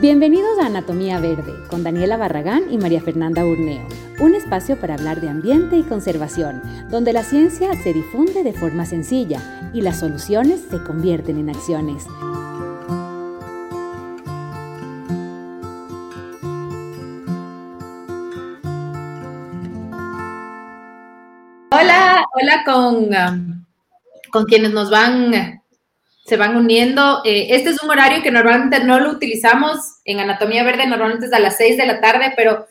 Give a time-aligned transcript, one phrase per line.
[0.00, 3.84] Bienvenidos a Anatomía Verde con Daniela Barragán y María Fernanda Urneo,
[4.20, 8.86] un espacio para hablar de ambiente y conservación, donde la ciencia se difunde de forma
[8.86, 12.06] sencilla y las soluciones se convierten en acciones.
[21.72, 23.64] Hola, hola con, um,
[24.30, 25.58] con quienes nos van
[26.28, 27.22] se van uniendo.
[27.24, 31.32] Eh, este es un horario que normalmente no lo utilizamos en Anatomía Verde, normalmente es
[31.32, 32.66] a las 6 de la tarde, pero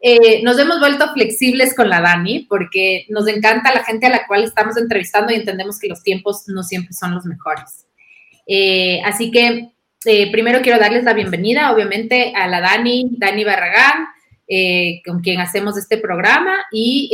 [0.00, 4.26] eh, nos hemos vuelto flexibles con la Dani porque nos encanta la gente a la
[4.26, 7.86] cual estamos entrevistando y entendemos que los tiempos no siempre son los mejores.
[8.46, 9.68] Eh, así que
[10.32, 14.06] primero quiero darles la bienvenida, obviamente, a la Dani, Dani Barragán,
[15.06, 17.08] con quien hacemos este programa, y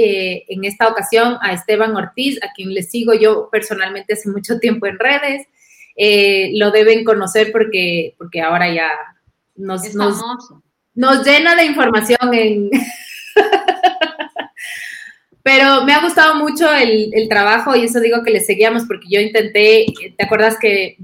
[0.49, 4.87] en esta ocasión a Esteban Ortiz, a quien le sigo yo personalmente hace mucho tiempo
[4.87, 5.47] en redes.
[6.01, 8.89] Eh, lo deben conocer porque, porque ahora ya
[9.57, 9.83] nos,
[10.95, 12.71] nos, llena de información en...
[15.43, 19.19] Pero me ha gustado mucho el, trabajo y eso digo que le seguíamos porque yo
[19.21, 20.99] intenté, ¿te acuerdas que,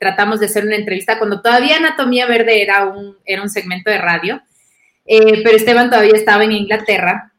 [0.00, 3.98] tratamos de hacer una entrevista cuando todavía Anatomía Verde era un, era un segmento de
[3.98, 4.42] radio?
[5.04, 7.32] Eh, pero Esteban todavía estaba en Inglaterra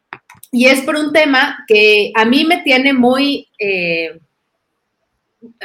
[0.53, 3.49] y es por un tema que a mí me tiene muy...
[3.59, 4.19] Eh,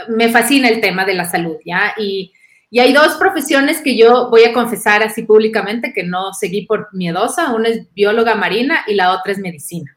[0.09, 1.95] me fascina el tema de la salud, ¿ya?
[1.99, 2.33] Y,
[2.79, 7.55] hay dos profesiones que yo voy a confesar así públicamente que no seguí por miedosa.
[7.55, 9.97] Una es bióloga marina y la otra es medicina.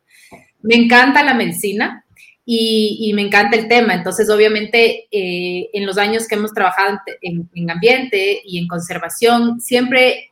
[0.62, 2.06] Me encanta la medicina
[2.46, 3.94] y, me encanta el tema.
[3.94, 9.60] Entonces, obviamente, eh, en los años que hemos trabajado en, en, ambiente y en conservación,
[9.60, 10.32] siempre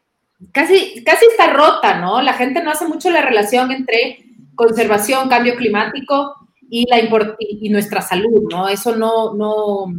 [0.53, 2.21] casi, casi está rota, ¿no?
[2.21, 4.23] La gente no hace mucho la relación entre
[4.55, 6.39] conservación, cambio climático
[6.69, 6.99] y, la
[7.39, 8.67] y nuestra salud, ¿no?
[8.67, 9.93] Eso no, no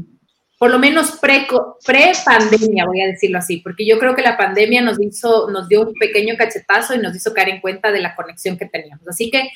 [0.60, 5.00] por lo menos pre-pandemia, voy a decirlo así, porque yo creo que la pandemia nos
[5.00, 8.58] hizo, nos dio un pequeño cachetazo y nos hizo caer en cuenta de la conexión
[8.58, 9.08] que teníamos.
[9.08, 9.48] Así que,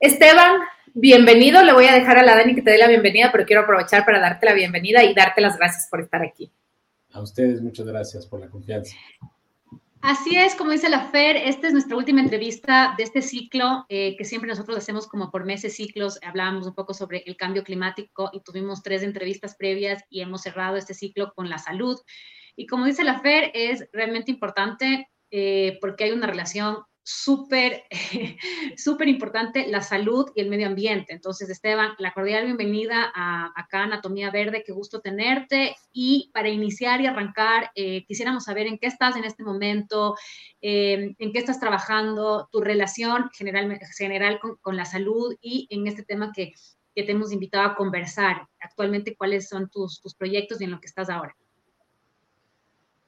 [0.00, 0.62] Esteban,
[0.94, 1.62] bienvenido.
[1.62, 4.06] Le voy a dejar a la Dani que te dé la bienvenida, pero quiero aprovechar
[4.06, 6.50] para darte la bienvenida y darte las gracias por estar aquí.
[7.12, 8.96] A ustedes, muchas gracias por la confianza.
[10.02, 14.16] Así es, como dice la Fer, esta es nuestra última entrevista de este ciclo, eh,
[14.16, 16.18] que siempre nosotros hacemos como por meses ciclos.
[16.24, 20.76] Hablábamos un poco sobre el cambio climático y tuvimos tres entrevistas previas y hemos cerrado
[20.76, 22.00] este ciclo con la salud.
[22.56, 27.84] Y como dice la Fer, es realmente importante eh, porque hay una relación súper,
[28.76, 31.12] súper importante la salud y el medio ambiente.
[31.12, 35.76] Entonces, Esteban, la cordial bienvenida a acá Anatomía Verde, qué gusto tenerte.
[35.92, 40.16] Y para iniciar y arrancar, eh, quisiéramos saber en qué estás en este momento,
[40.60, 46.02] eh, en qué estás trabajando, tu relación general, general con, la salud y en este
[46.02, 46.52] tema que,
[46.94, 48.46] te hemos invitado a conversar.
[48.60, 51.34] Actualmente, ¿cuáles son tus, tus proyectos y en lo que estás ahora?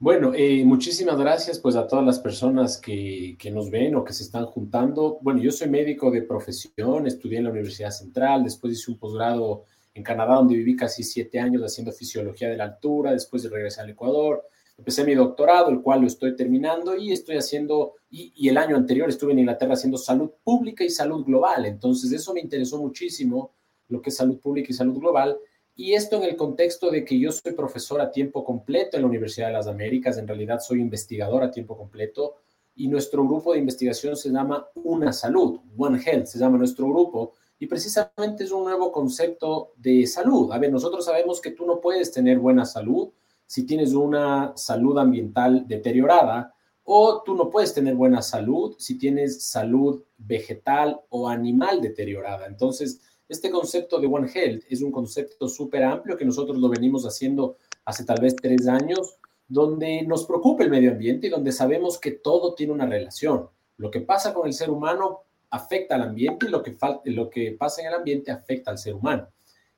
[0.05, 4.13] Bueno, eh, muchísimas gracias pues a todas las personas que, que, nos ven o que
[4.13, 5.19] se están juntando.
[5.23, 9.65] Bueno, yo soy médico de profesión, estudié en la Universidad Central, después hice un posgrado
[9.95, 13.85] en Canadá donde viví casi siete años haciendo fisiología de la altura, después de regresar
[13.85, 14.47] al Ecuador.
[14.77, 18.77] Empecé mi doctorado, el cual lo estoy terminando y estoy haciendo, y, y el año
[18.77, 21.65] anterior estuve en Inglaterra haciendo salud pública y salud global.
[21.65, 23.55] Entonces eso me interesó muchísimo,
[23.89, 25.39] lo que es salud pública y salud global.
[25.77, 29.09] Y esto en el contexto de que yo soy profesor a tiempo completo en la
[29.09, 32.37] Universidad de las Américas, en realidad soy investigador a tiempo completo
[32.77, 37.35] y nuestro grupo de investigación se llama Una Salud, One Health, se llama nuestro grupo,
[37.59, 40.53] y precisamente es un nuevo concepto de salud.
[40.53, 43.11] A ver, nosotros sabemos que tú no puedes tener buena salud
[43.47, 46.53] si tienes una salud ambiental deteriorada,
[46.83, 52.47] o tú no puedes tener buena salud si tienes salud vegetal o animal deteriorada.
[52.47, 53.01] Entonces,
[53.34, 57.56] este concepto de One Health es un concepto súper amplio que nosotros lo venimos haciendo
[57.84, 62.12] hace tal vez tres años, donde nos preocupa el medio ambiente y donde sabemos que
[62.12, 63.49] todo tiene una relación.
[63.77, 67.53] Lo que pasa con el ser humano afecta al ambiente y lo que, lo que
[67.53, 69.28] pasa en el ambiente afecta al ser humano.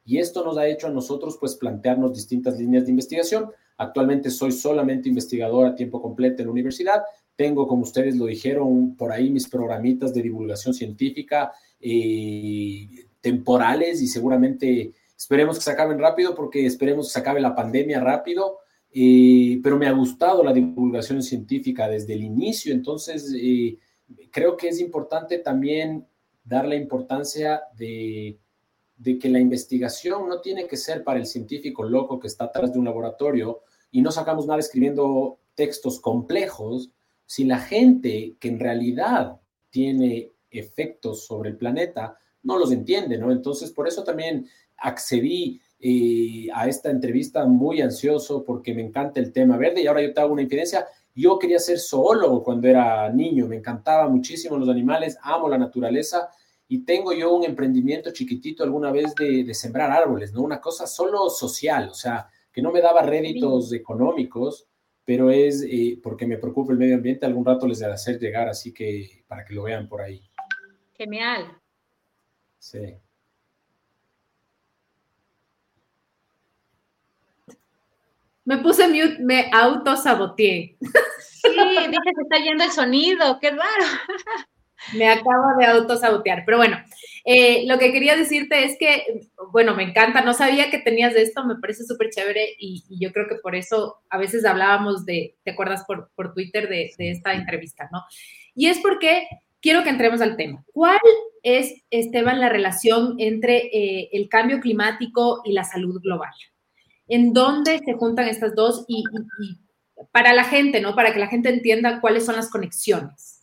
[0.04, 3.50] Y esto nos ha hecho a nosotros pues plantearnos distintas líneas de investigación.
[3.78, 7.02] Actualmente soy solamente investigador a tiempo completo en la universidad.
[7.34, 14.06] Tengo, como ustedes lo dijeron, por ahí mis programitas de divulgación científica, eh, temporales y
[14.06, 18.58] seguramente esperemos que se acaben rápido porque esperemos que se acabe la pandemia rápido.
[18.98, 23.76] Eh, pero me ha gustado la divulgación científica desde el inicio, entonces eh,
[24.30, 26.06] creo que es importante también
[26.42, 28.38] dar la importancia de,
[28.96, 32.72] de, que la investigación no tiene que ser para el científico loco que está atrás
[32.72, 33.60] de un laboratorio
[33.90, 36.90] y no sacamos nada escribiendo textos complejos,
[37.26, 39.40] si la gente que en realidad
[39.70, 42.16] tiene efectos sobre el planeta
[42.46, 43.32] no los entiende, ¿no?
[43.32, 44.46] Entonces, por eso también
[44.78, 50.02] accedí eh, a esta entrevista muy ansioso porque me encanta el tema verde y ahora
[50.02, 50.86] yo te hago una infidencia.
[51.14, 56.28] Yo quería ser zoólogo cuando era niño, me encantaba muchísimo los animales, amo la naturaleza
[56.68, 60.42] y tengo yo un emprendimiento chiquitito alguna vez de, sembrar árboles, ¿no?
[60.42, 64.66] Una cosa solo social, o sea, que no me daba réditos económicos,
[65.04, 68.48] pero es eh, porque me preocupa el medio ambiente, algún rato les a hacer llegar,
[68.48, 70.22] así que para que lo vean por ahí.
[70.94, 71.46] Genial.
[72.58, 72.96] Sí.
[78.44, 80.76] Me puse mute, me autosaboteé.
[80.80, 83.86] Sí, dije que está yendo el sonido, qué raro.
[84.94, 86.78] Me acabo de autosabotear, pero bueno,
[87.24, 91.22] eh, lo que quería decirte es que, bueno, me encanta, no sabía que tenías de
[91.22, 95.36] esto, me parece súper chévere y, yo creo que por eso a veces hablábamos de,
[95.42, 98.04] ¿te acuerdas por, por Twitter de, esta entrevista, no?
[98.54, 99.26] Y es porque
[99.60, 100.64] quiero que entremos al tema.
[100.72, 101.00] ¿Cuál
[101.46, 106.32] es, Esteban, la relación entre eh, el cambio climático y la salud global?
[107.06, 109.04] ¿En dónde se juntan estas dos y,
[110.10, 110.96] para la gente, ¿no?
[110.96, 113.42] Para que la gente entienda cuáles son las conexiones.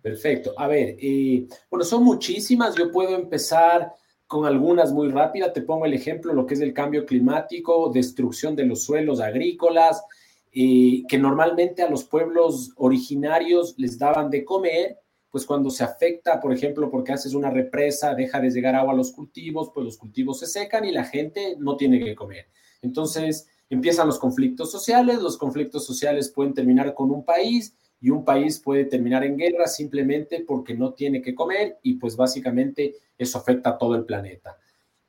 [0.00, 0.54] Perfecto.
[0.56, 2.74] A ver, eh, bueno, son muchísimas.
[2.74, 3.92] Yo puedo empezar
[4.26, 5.52] con algunas muy rápidas.
[5.52, 10.02] Te pongo el ejemplo, lo que es el cambio climático, destrucción de los suelos agrícolas,
[10.52, 15.00] eh, que normalmente a los pueblos originarios les daban de comer,
[15.36, 18.96] pues cuando se afecta, por ejemplo, porque haces una represa, deja de llegar agua a
[18.96, 22.46] los cultivos, pues los cultivos se secan y la gente no tiene que comer.
[22.80, 28.24] Entonces empiezan los conflictos sociales, los conflictos sociales pueden terminar con un país y un
[28.24, 33.36] país puede terminar en guerra simplemente porque no tiene que comer y pues básicamente eso
[33.36, 34.56] afecta a todo el planeta.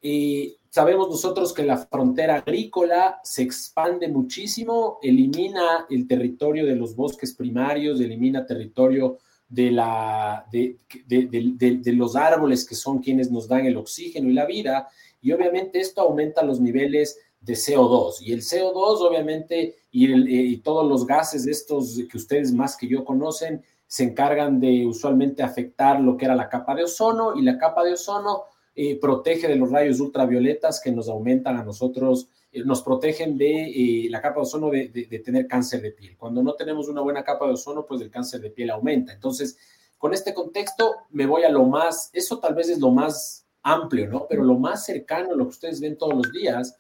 [0.02, 6.98] Y sabemos nosotros que la frontera agrícola se expande muchísimo, elimina el territorio de los
[6.98, 13.66] bosques primarios, elimina territorio de, la, de, de, los árboles que son quienes nos dan
[13.66, 14.88] el oxígeno y la vida,
[15.22, 18.22] y obviamente esto aumenta los niveles de CO2.
[18.22, 23.06] Y el CO2, obviamente, y, y, todos los gases estos que ustedes más que yo
[23.06, 27.58] conocen, se encargan de usualmente afectar lo que era la capa de ozono y la
[27.58, 28.44] capa de ozono
[28.80, 34.06] eh, protege de los rayos ultravioletas que nos aumentan a nosotros, eh, nos protegen de
[34.06, 36.18] eh, la capa de ozono de, tener cáncer de piel.
[36.18, 39.14] Cuando no tenemos una buena capa de ozono, pues el cáncer de piel aumenta.
[39.14, 39.58] Entonces,
[39.98, 44.08] con este contexto me voy a lo más, eso tal vez es lo más amplio,
[44.08, 44.28] ¿no?
[44.30, 46.78] Pero lo más cercano, lo que ustedes ven todos los días,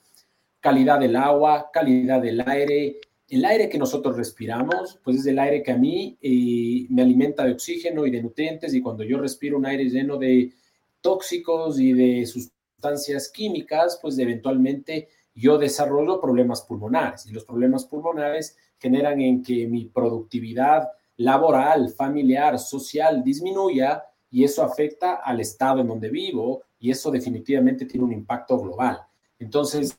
[0.60, 3.00] calidad del agua, calidad del aire.
[3.30, 7.44] El aire que nosotros respiramos, pues es el aire que a mí eh, me alimenta
[7.44, 10.54] de oxígeno y de nutrientes y cuando yo respiro un aire lleno de
[11.02, 18.58] tóxicos y de sustancias químicas, pues eventualmente yo desarrollo problemas pulmonares y los problemas pulmonares
[18.80, 25.88] generan en que mi productividad laboral, familiar, social disminuya y eso afecta al estado en
[25.88, 29.00] donde vivo y eso definitivamente tiene un impacto global.
[29.40, 29.98] Entonces,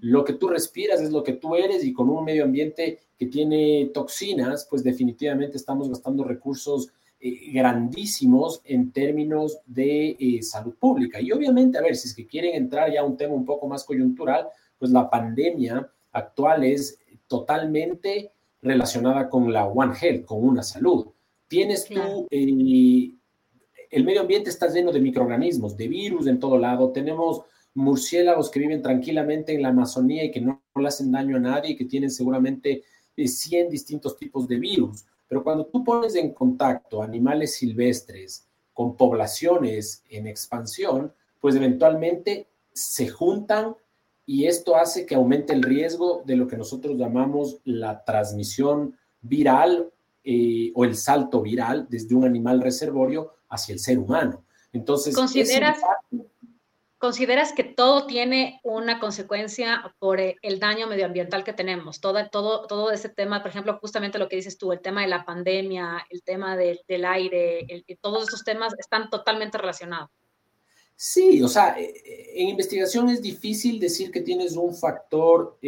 [0.00, 3.26] lo que tú respiras es lo que tú eres y con un medio ambiente que
[3.26, 6.90] tiene toxinas, pues definitivamente estamos gastando recursos
[7.20, 11.20] eh, grandísimos en términos de eh, salud pública.
[11.22, 13.66] Y obviamente, a ver, si es que quieren entrar ya a un tema un poco
[13.66, 14.48] más coyuntural,
[14.78, 18.32] pues la pandemia actual es totalmente
[18.62, 21.06] relacionada con la One Health, con una salud.
[21.48, 23.12] Tienes tú, eh,
[23.90, 27.42] el medio ambiente está lleno de microorganismos, de virus en todo lado, tenemos
[27.74, 31.72] murciélagos que viven tranquilamente en la Amazonía y que no, le hacen daño a nadie
[31.72, 32.84] y que tienen seguramente
[33.16, 35.04] 100 eh, distintos tipos de virus.
[35.28, 43.08] Pero cuando tú pones en contacto animales silvestres con poblaciones en expansión, pues eventualmente se
[43.08, 43.74] juntan
[44.26, 49.90] y esto hace que aumente el riesgo de lo que nosotros llamamos la transmisión viral
[50.22, 54.44] eh, o el salto viral desde un animal reservorio hacia el ser humano.
[54.72, 55.78] Entonces, ¿consideras,
[57.04, 62.00] ¿Consideras que todo tiene una consecuencia por eh, el daño medioambiental que tenemos?
[62.00, 65.08] Todo, todo, todo ese tema, por ejemplo, justamente lo que dices tú, el tema de
[65.08, 67.66] la pandemia, el tema del aire,
[68.00, 70.08] todos estos temas están totalmente relacionados.
[70.96, 75.58] Sí, o sea, eh, eh, en investigación es difícil decir que tienes un factor,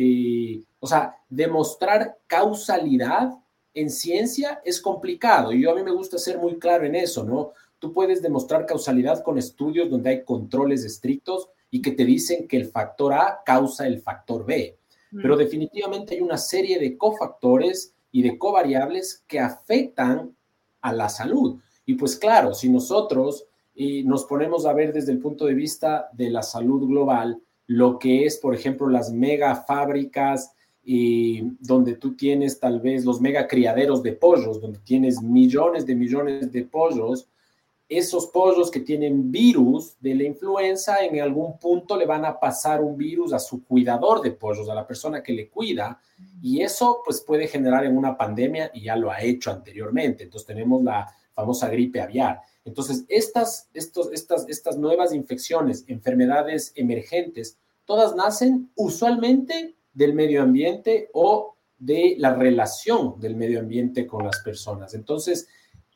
[0.80, 3.33] o sea, demostrar causalidad
[3.75, 7.25] en ciencia es complicado y yo a mí me gusta ser muy claro en eso,
[7.25, 7.52] ¿no?
[7.78, 12.56] Tú puedes demostrar causalidad con estudios donde hay controles estrictos y que te dicen que
[12.56, 14.78] el factor A causa el factor B.
[15.11, 15.21] Mm.
[15.21, 20.35] Pero definitivamente hay una serie de cofactores y de covariables que afectan
[20.80, 21.61] a la salud.
[21.85, 23.45] Y pues claro, si nosotros
[23.76, 27.99] eh, nos ponemos a ver desde el punto de vista de la salud global, lo
[27.99, 30.52] que es, por ejemplo, las mega fábricas,
[30.88, 35.97] y donde tú tienes tal vez los mega criaderos de pollos, donde tienes millones de
[35.97, 37.28] millones de pollos,
[37.88, 42.83] esos pollos que tienen virus de la influenza, en algún punto le van a pasar
[42.83, 46.00] un virus a su cuidador de pollos, a la persona que le cuida,
[46.40, 50.23] y eso pues puede generar en una pandemia y ya lo ha hecho anteriormente.
[50.25, 52.40] Entonces tenemos la famosa gripe aviar.
[52.66, 61.08] Entonces, estas, estos, estas, estas nuevas infecciones, enfermedades emergentes, todas nacen usualmente del medio ambiente
[61.14, 64.94] o de la relación del medio ambiente con las personas.
[64.94, 65.49] Entonces,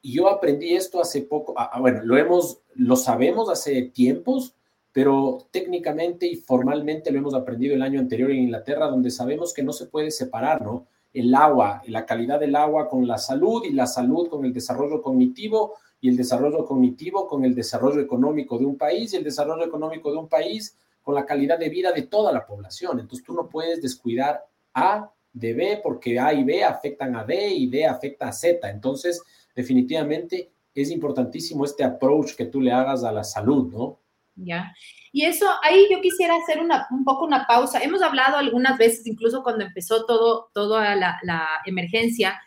[0.03, 4.55] yo aprendí esto hace poco, ah, ah, bueno, lo hemos, lo sabemos hace tiempos,
[4.93, 9.65] pero técnicamente y formalmente lo hemos aprendido el año anterior en Inglaterra, donde sabemos que
[9.65, 10.87] no se puede separar, ¿no?
[11.13, 15.03] El agua, la calidad del agua con la salud y la salud con el desarrollo
[15.03, 19.65] cognitivo y el desarrollo cognitivo con el desarrollo económico de un país y el desarrollo
[19.65, 23.01] económico de un país con la calidad de vida de toda la población.
[23.01, 27.49] Entonces tú no puedes descuidar A de B porque A y B afectan a D
[27.49, 28.69] y D afecta a Z.
[28.69, 29.23] Entonces,
[29.55, 33.99] definitivamente es importantísimo este approach que tú le hagas a la salud, ¿no?
[34.37, 34.73] Ya.
[35.13, 37.83] Y eso, ahí yo quisiera hacer una, un poco una pausa.
[37.83, 42.41] Hemos hablado algunas veces, incluso cuando empezó todo, toda la, la emergencia,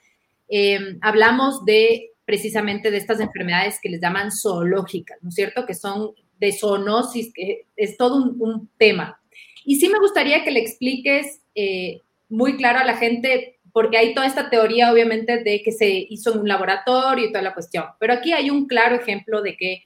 [0.48, 5.66] eh, hablamos de precisamente de estas enfermedades que les llaman zoológicas, ¿no es cierto?
[5.66, 9.20] Que son de zoonosis, que es todo un, tema.
[9.66, 14.14] Y sí me gustaría que le expliques eh, muy claro a la gente, porque hay
[14.14, 17.86] toda esta teoría, obviamente, de que se hizo en un laboratorio y toda la cuestión,
[18.00, 19.84] pero aquí hay un claro ejemplo de que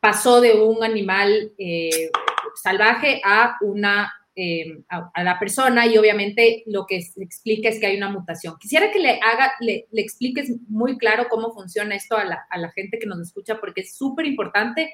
[0.00, 2.10] pasó de un animal eh,
[2.54, 7.96] salvaje a una eh, a, la persona y obviamente lo que explica es que hay
[7.96, 8.56] una mutación.
[8.56, 12.56] Quisiera que le haga, le, le expliques muy claro cómo funciona esto a la, a
[12.56, 14.92] la gente que nos escucha porque es súper importante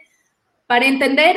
[0.66, 1.36] para entender,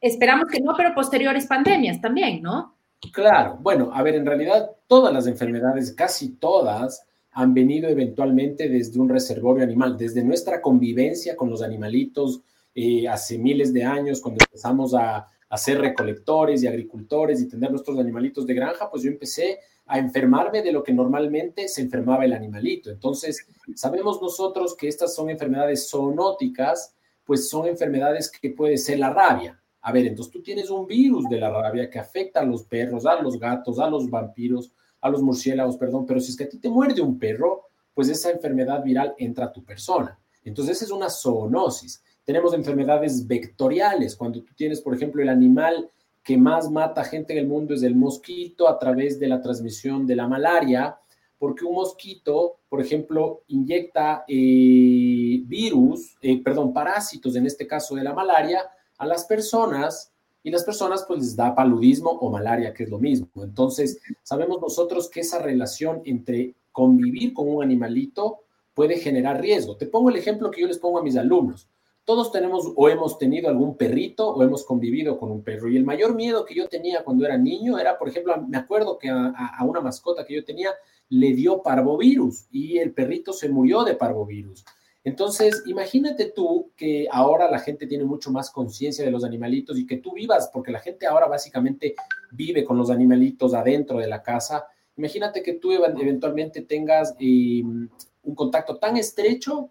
[0.00, 2.74] esperamos que no, pero posteriores pandemias también, ¿no?
[3.12, 8.98] Claro, bueno, a ver, en realidad todas las enfermedades, casi todas, han venido eventualmente desde
[8.98, 12.40] un reservorio animal, desde nuestra convivencia con los animalitos
[12.74, 17.70] eh, hace miles de años, cuando empezamos a a ser recolectores y agricultores y tener
[17.70, 22.24] nuestros animalitos de granja, pues yo empecé a enfermarme de lo que normalmente se enfermaba
[22.24, 22.90] el animalito.
[22.90, 23.46] Entonces,
[23.76, 29.62] sabemos nosotros que estas son enfermedades zoonóticas, pues son enfermedades que puede ser la rabia.
[29.82, 33.06] A ver, entonces tú tienes un virus de la rabia que afecta a los perros,
[33.06, 36.48] a los gatos, a los vampiros, a los murciélagos, perdón, pero si es que a
[36.48, 40.18] ti te muerde un perro, pues esa enfermedad viral entra a tu persona.
[40.42, 42.02] Entonces, esa es una zoonosis.
[42.24, 45.90] Tenemos enfermedades vectoriales, cuando tú tienes, por ejemplo, el animal
[46.22, 50.06] que más mata gente en el mundo es el mosquito a través de la transmisión
[50.06, 50.98] de la malaria,
[51.38, 58.04] porque un mosquito, por ejemplo, inyecta eh, virus, eh, perdón, parásitos, en este caso de
[58.04, 58.62] la malaria,
[58.96, 60.10] a las personas
[60.42, 63.28] y las personas pues les da paludismo o malaria, que es lo mismo.
[63.36, 68.40] Entonces, sabemos nosotros que esa relación entre convivir con un animalito
[68.72, 69.76] puede generar riesgo.
[69.76, 71.68] Te pongo el ejemplo que yo les pongo a mis alumnos.
[72.04, 75.70] Todos tenemos o hemos tenido algún perrito o hemos convivido con un perro.
[75.70, 78.98] Y el mayor miedo que yo tenía cuando era niño era, por ejemplo, me acuerdo
[78.98, 80.70] que a, una mascota que yo tenía
[81.08, 84.64] le dio parvovirus y el perrito se murió de parvovirus.
[85.02, 89.86] Entonces, imagínate tú que ahora la gente tiene mucho más conciencia de los animalitos y
[89.86, 91.94] que tú vivas, porque la gente ahora básicamente
[92.32, 94.66] vive con los animalitos adentro de la casa.
[94.96, 99.70] Imagínate que tú eventualmente tengas eh, un contacto tan estrecho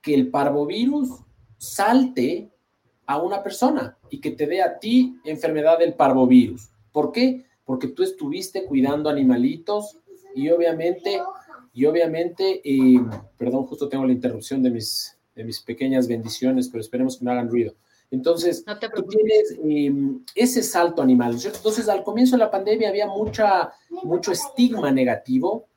[0.00, 1.10] que el parvovirus
[1.62, 2.50] salte
[3.06, 6.70] a una persona y que te dé a ti enfermedad del parvovirus.
[6.90, 7.46] ¿Por qué?
[7.64, 9.98] Porque tú estuviste cuidando animalitos
[10.34, 11.22] y obviamente,
[11.72, 13.00] y obviamente, eh,
[13.36, 17.30] perdón, justo tengo la interrupción de mis, de mis pequeñas bendiciones, pero esperemos que no
[17.30, 17.74] hagan ruido.
[18.10, 18.64] Entonces,
[18.94, 21.36] tú tienes em, ese salto animal.
[21.44, 25.68] Entonces, al comienzo de la pandemia había mucha, mucho estigma negativo,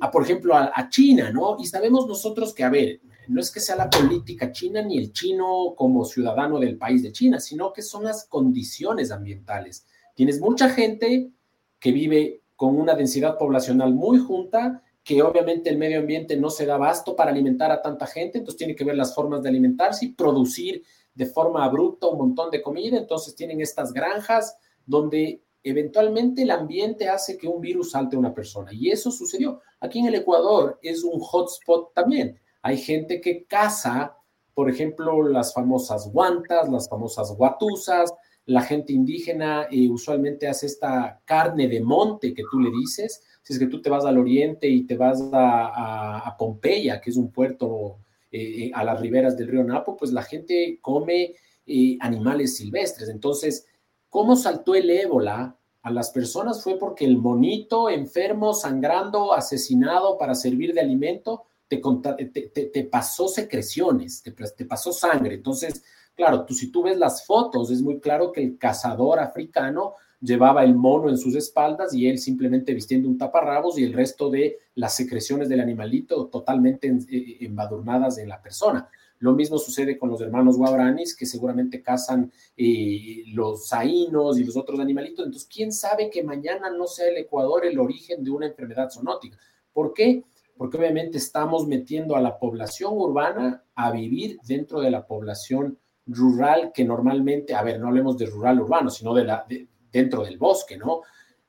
[0.00, 1.58] a, por ejemplo, a, a China, ¿no?
[1.60, 5.12] Y sabemos nosotros que, a ver, no es que sea la política china ni el
[5.12, 9.86] chino como ciudadano del país de China, sino que son las condiciones ambientales.
[10.14, 11.30] Tienes mucha gente
[11.78, 16.64] que vive con una densidad poblacional muy junta, que obviamente el medio ambiente no se
[16.66, 20.06] da abasto para alimentar a tanta gente, entonces tiene que ver las formas de alimentarse
[20.06, 20.82] y producir
[21.14, 27.08] de forma abrupta un montón de comida, entonces tienen estas granjas donde eventualmente el ambiente
[27.08, 28.72] hace que un virus salte a una persona.
[28.72, 29.60] Y eso sucedió.
[29.80, 32.40] Aquí en el Ecuador es un hotspot también.
[32.62, 34.16] Hay gente que caza,
[34.54, 38.14] por ejemplo, las famosas guantas, las famosas guatusas,
[38.46, 43.22] la gente indígena eh, usualmente hace esta carne de monte que tú le dices.
[43.42, 47.16] Si es que tú te vas al oriente y te vas a, Pompeya, que es
[47.16, 47.98] un puerto
[48.30, 51.34] eh, a las riberas del río Napo, pues la gente come
[51.66, 53.08] eh, animales silvestres.
[53.08, 53.66] Entonces,
[54.08, 56.62] ¿cómo saltó el ébola a las personas?
[56.62, 61.44] Fue porque el monito enfermo, sangrando, asesinado para servir de alimento,
[61.78, 65.36] te, pasó secreciones, te, te pasó sangre.
[65.36, 65.82] Entonces,
[66.14, 70.62] claro, tú si tú ves las fotos, es muy claro que el cazador africano llevaba
[70.62, 74.58] el mono en sus espaldas y él simplemente vistiendo un taparrabos y el resto de
[74.76, 78.88] las secreciones del animalito totalmente eh, embadurnadas en la persona.
[79.18, 84.56] Lo mismo sucede con los hermanos guaranis, que seguramente cazan eh, los zainos y los
[84.56, 85.24] otros animalitos.
[85.24, 89.38] Entonces, ¿quién sabe que mañana no sea el Ecuador el origen de una enfermedad zoonótica?
[89.72, 90.24] ¿Por qué?
[90.56, 96.72] Porque obviamente estamos metiendo a la población urbana a vivir dentro de la población rural
[96.74, 99.46] que normalmente, a ver, no hablemos de rural urbano, sino de la,
[99.90, 101.02] dentro del bosque, ¿no?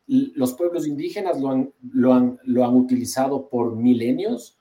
[0.06, 4.58] Los pueblos indígenas lo han, lo han, lo han utilizado por milenios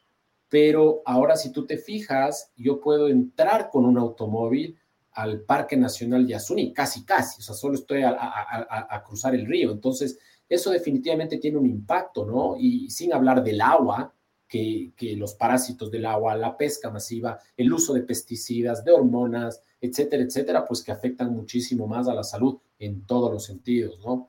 [0.52, 4.78] pero ahora si tú te fijas, yo puedo entrar con un automóvil
[5.12, 9.72] al Parque Nacional Yasuní, casi, casi, o sea, solo estoy a, cruzar el río.
[9.72, 12.56] Entonces, eso definitivamente tiene un impacto, ¿no?
[12.58, 14.14] Y sin hablar del agua,
[14.52, 20.23] que, los parásitos del agua, la pesca masiva, el uso de pesticidas, de hormonas, etcétera,
[20.23, 24.28] etcétera, pues que afectan muchísimo más a la salud en todos los sentidos, ¿no?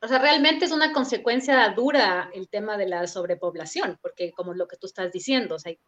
[0.00, 4.68] o sea, realmente es una consecuencia dura el tema de la sobrepoblación, porque como lo
[4.68, 5.78] que tú estás diciendo, o sea, en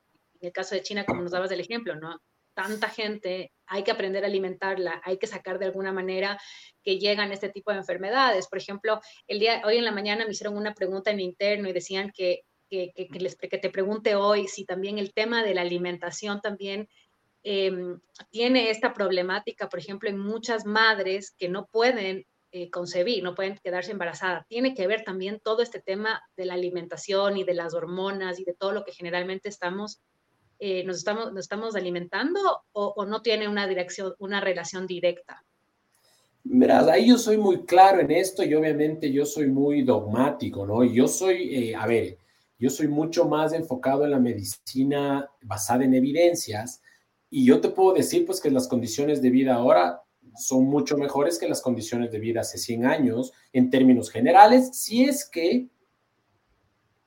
[0.40, 2.21] el caso de China, como nos dabas del ejemplo, ¿no?
[2.52, 6.40] Tanta gente, hay que aprender a alimentarla, hay que sacar de alguna manera
[6.83, 8.49] que llegan este tipo de enfermedades.
[8.49, 11.73] Por ejemplo, el día, hoy en la mañana me hicieron una pregunta en interno y
[11.73, 15.62] decían que, que, que, les, que te pregunte hoy si también el tema de la
[15.62, 16.89] alimentación también
[17.43, 18.00] em,
[18.31, 23.59] tiene esta problemática, por ejemplo, en muchas madres que no pueden eh, concebir, no pueden
[23.62, 24.45] quedarse embarazadas.
[24.49, 28.45] Tiene que ver también todo este tema de la alimentación y de las hormonas y
[28.45, 30.00] de todo lo que generalmente estamos,
[30.59, 32.41] eh, nos, estamos, nos estamos alimentando
[32.73, 35.45] o, no tiene una dirección, una relación directa.
[36.43, 40.83] Verás, ahí yo soy muy claro en esto y obviamente yo soy muy dogmático, ¿no?
[40.83, 42.19] Yo soy, eh, a ver,
[42.61, 46.83] yo soy mucho más enfocado en la medicina basada en evidencias
[47.31, 50.02] y yo te puedo decir pues que las condiciones de vida ahora
[50.37, 55.05] son mucho mejores que las condiciones de vida hace 100 años en términos generales, si
[55.05, 55.69] es que,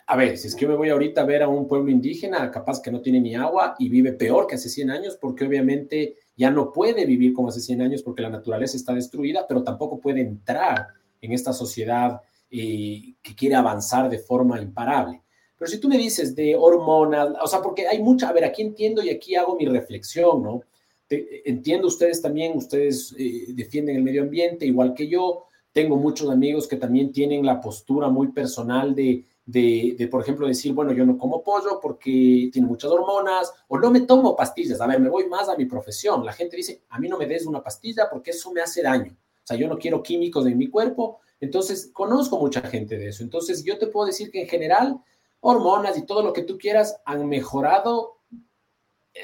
[0.08, 2.82] a ver, si es que me voy ahorita a ver a un pueblo indígena, capaz
[2.82, 6.50] que no tiene ni agua y vive peor que hace 100 años, porque obviamente ya
[6.50, 10.22] no puede vivir como hace 100 años porque la naturaleza está destruida, pero tampoco puede
[10.22, 10.88] entrar
[11.22, 15.23] en esta sociedad eh, que quiere avanzar de forma imparable.
[15.64, 18.62] Pero si tú me dices de hormonas, o sea, porque hay mucha, a ver, aquí
[18.62, 20.62] entiendo y aquí hago mi reflexión, ¿no?
[21.10, 25.46] entiendo ustedes también, ustedes eh, defienden el medio ambiente igual que yo.
[25.72, 30.74] Tengo muchos amigos que también tienen la postura muy personal de, de, por ejemplo, decir,
[30.74, 34.82] bueno, yo no como pollo porque tiene muchas hormonas o no me tomo pastillas.
[34.82, 36.26] A ver, me voy más a mi profesión.
[36.26, 39.14] La gente dice, a mí no me des una pastilla porque eso me hace daño.
[39.14, 41.22] O sea, yo no quiero químicos en mi cuerpo.
[41.40, 43.24] Entonces, conozco mucha gente de eso.
[43.24, 45.00] Entonces, yo te puedo decir que en general,
[45.46, 48.22] hormonas y todo lo que tú quieras han mejorado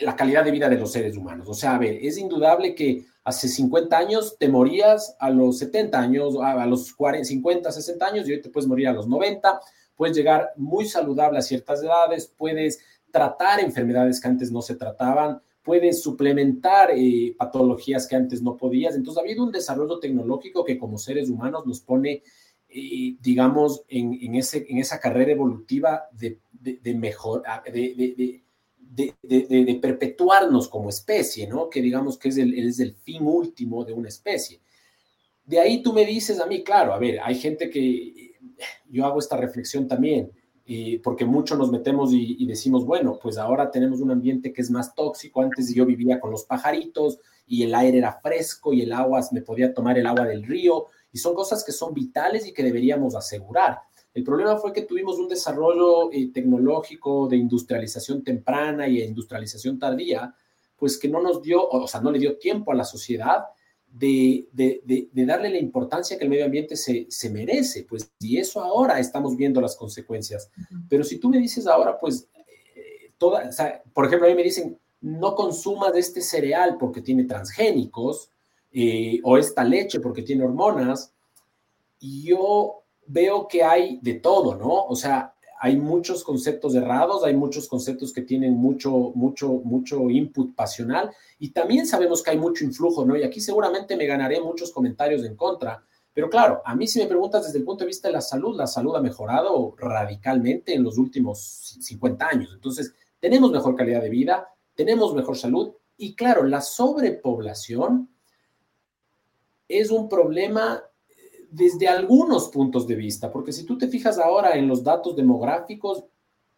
[0.01, 1.47] la calidad de vida de los seres humanos.
[1.49, 5.97] O sea, a ver, es indudable que hace 50 años te morías a los 70
[5.97, 9.62] años, a los 40, 50, 60 años y hoy te puedes morir a los 90,
[9.95, 12.79] puedes llegar muy saludable a ciertas edades, puedes
[13.12, 18.93] tratar enfermedades que antes no se trataban, puedes suplementar eh, patologías que antes no podías.
[18.93, 22.23] Entonces ha habido un desarrollo tecnológico que como seres humanos nos pone,
[22.69, 28.43] eh, digamos, en, ese, en esa carrera evolutiva de, de mejor, de
[28.89, 31.69] de, perpetuarnos como especie, ¿no?
[31.69, 34.60] Que digamos que es el, es el fin último de una especie.
[35.45, 38.34] De ahí tú me dices a mí, claro, a ver, hay gente que
[38.89, 40.32] yo hago esta reflexión también,
[41.03, 44.93] porque mucho nos metemos y, decimos, bueno, pues ahora tenemos un ambiente que es más
[44.93, 45.41] tóxico.
[45.41, 49.41] Antes yo vivía con los pajaritos y el aire era fresco y el agua, me
[49.41, 50.86] podía tomar el agua del río.
[51.12, 53.80] Y son cosas que son vitales y que deberíamos asegurar.
[54.13, 59.78] El problema fue que tuvimos un desarrollo eh, tecnológico de industrialización temprana y de industrialización
[59.78, 60.36] tardía,
[60.78, 63.45] pues que no nos dio, o sea, no le dio tiempo a la sociedad
[63.91, 64.48] de,
[65.13, 69.62] darle la importancia que el medio ambiente se, merece, pues, y eso ahora estamos viendo
[69.62, 70.50] las consecuencias.
[70.89, 72.28] Pero si tú me dices ahora, pues,
[72.76, 73.50] eh, toda,
[73.93, 78.32] por ejemplo, a mí me dicen, no consumas este cereal porque tiene transgénicos,
[78.71, 81.13] eh, o esta leche porque tiene hormonas,
[81.99, 84.86] y yo veo que hay de todo, ¿no?
[84.86, 90.55] O sea, hay muchos conceptos errados, hay muchos conceptos que tienen mucho, mucho, mucho input
[90.55, 93.17] pasional y también sabemos que hay mucho influjo, ¿no?
[93.17, 97.08] Y aquí seguramente me ganaré muchos comentarios en contra, pero claro, a mí si me
[97.08, 100.84] preguntas desde el punto de vista de la salud, la salud ha mejorado radicalmente en
[100.84, 102.51] los últimos 50 años.
[102.53, 108.10] Entonces, tenemos mejor calidad de vida, tenemos mejor salud y claro, la sobrepoblación
[109.69, 110.84] es un problema
[111.49, 116.03] desde algunos puntos de vista, porque si tú te fijas ahora en los datos demográficos,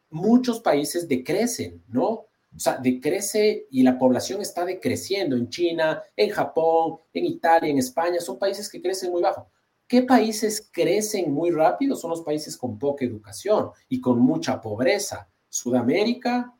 [0.10, 2.08] muchos países decrecen, ¿no?
[2.54, 7.78] O sea, decrece y la población está decreciendo en China, en Japón, en Italia, en
[7.78, 9.50] España, son países que crecen muy bajo.
[9.88, 11.96] ¿Qué países crecen muy rápido?
[11.96, 15.30] Son los países con poca educación y con mucha pobreza.
[15.50, 16.54] Sudamérica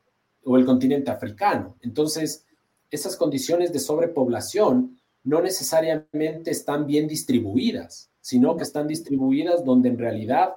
[0.44, 1.76] o el continente africano.
[1.80, 2.44] Entonces,
[2.90, 9.98] esas condiciones de sobrepoblación no necesariamente están bien distribuidas, sino que están distribuidas donde en
[9.98, 10.54] realidad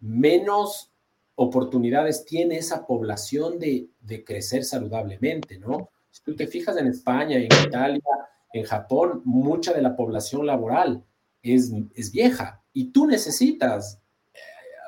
[0.00, 0.92] menos
[1.34, 3.88] oportunidades tiene esa población de,
[4.24, 5.90] crecer saludablemente, ¿no?
[6.10, 8.02] Si tú te fijas en España, en Italia,
[8.52, 11.02] en Japón, mucha de la población laboral
[11.42, 13.98] es, es vieja y tú necesitas
[14.34, 14.38] eh,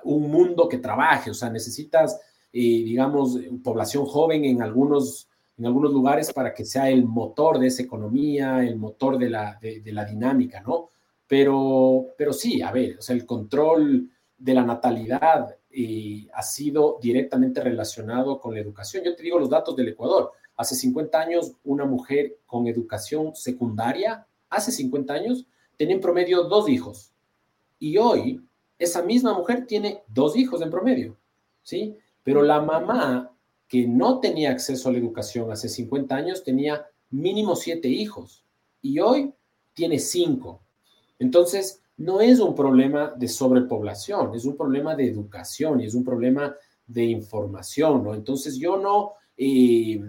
[0.05, 2.21] un mundo que trabaje, o sea, necesitas,
[2.53, 7.69] eh, digamos, población joven en algunos, en algunos lugares para que sea el motor de
[7.69, 10.89] esa economía, el motor de la, de, la dinámica, ¿no?
[11.27, 16.99] Pero, pero sí, a ver, o sea, el control de la natalidad eh, ha sido
[17.01, 19.05] directamente relacionado con la educación.
[19.05, 20.33] Yo te digo los datos del Ecuador.
[20.57, 26.69] Hace 50 años, una mujer con educación secundaria, hace 50 años, tenía en promedio dos
[26.69, 27.13] hijos.
[27.79, 28.41] Y hoy,
[28.79, 31.17] esa misma mujer tiene dos hijos en promedio,
[31.63, 31.97] ¿sí?
[32.23, 33.34] Pero la mamá
[33.69, 38.45] que no tenía acceso a la educación hace 50 años tenía mínimo siete hijos
[38.83, 39.33] y hoy
[39.73, 40.63] tiene cinco.
[41.19, 46.05] Entonces, no es un problema de sobrepoblación, es un problema de educación y es un
[46.05, 46.55] problema
[46.87, 48.09] de información.
[48.15, 50.01] Entonces yo no, eh,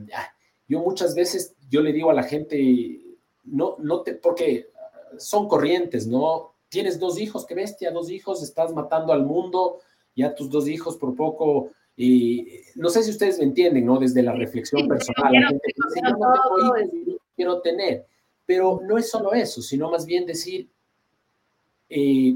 [0.68, 3.02] yo muchas veces, yo le digo a la gente,
[3.44, 4.70] no, no te, porque
[5.18, 6.56] son corrientes, ¿no?
[6.70, 9.80] Tienes dos hijos, qué bestia, dos hijos, estás matando al mundo,
[10.16, 13.98] ya tus dos hijos por poco, y no sé si ustedes me entienden, ¿no?
[13.98, 18.06] Desde la reflexión personal, la gente dice, no tengo hijos, quiero tener,
[18.46, 20.68] pero no es solo eso, sino más bien decir,
[21.90, 22.36] eh,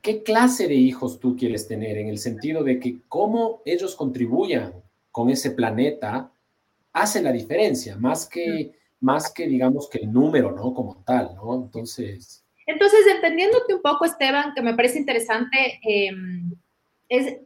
[0.00, 1.98] ¿qué clase de hijos tú quieres tener?
[1.98, 4.74] En el sentido de que cómo ellos contribuyan
[5.10, 6.32] con ese planeta
[6.92, 10.72] hace la diferencia, más que, más que digamos que el número, ¿no?
[10.74, 11.54] Como tal, ¿no?
[11.54, 12.44] Entonces...
[12.66, 16.54] Entonces, entendiéndote un poco, Esteban, que me parece interesante, em,
[17.08, 17.36] es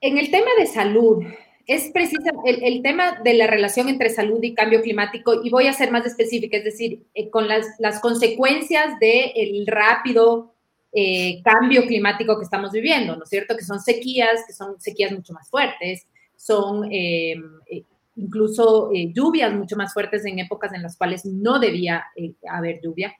[0.00, 1.24] en el tema de salud,
[1.66, 5.74] es precisa el, tema de la relación entre salud y cambio climático, y voy a
[5.74, 10.54] ser más específica, es decir, eh, con las, consecuencias del rápido
[10.92, 13.54] eh, cambio climático que estamos viviendo, ¿no es cierto?
[13.54, 16.06] Que son sequías, que son sequías mucho más fuertes,
[16.36, 17.82] son em, eh,
[18.16, 22.06] incluso lluvias mucho más fuertes en épocas en las cuales no debía
[22.50, 23.14] haber lluvia.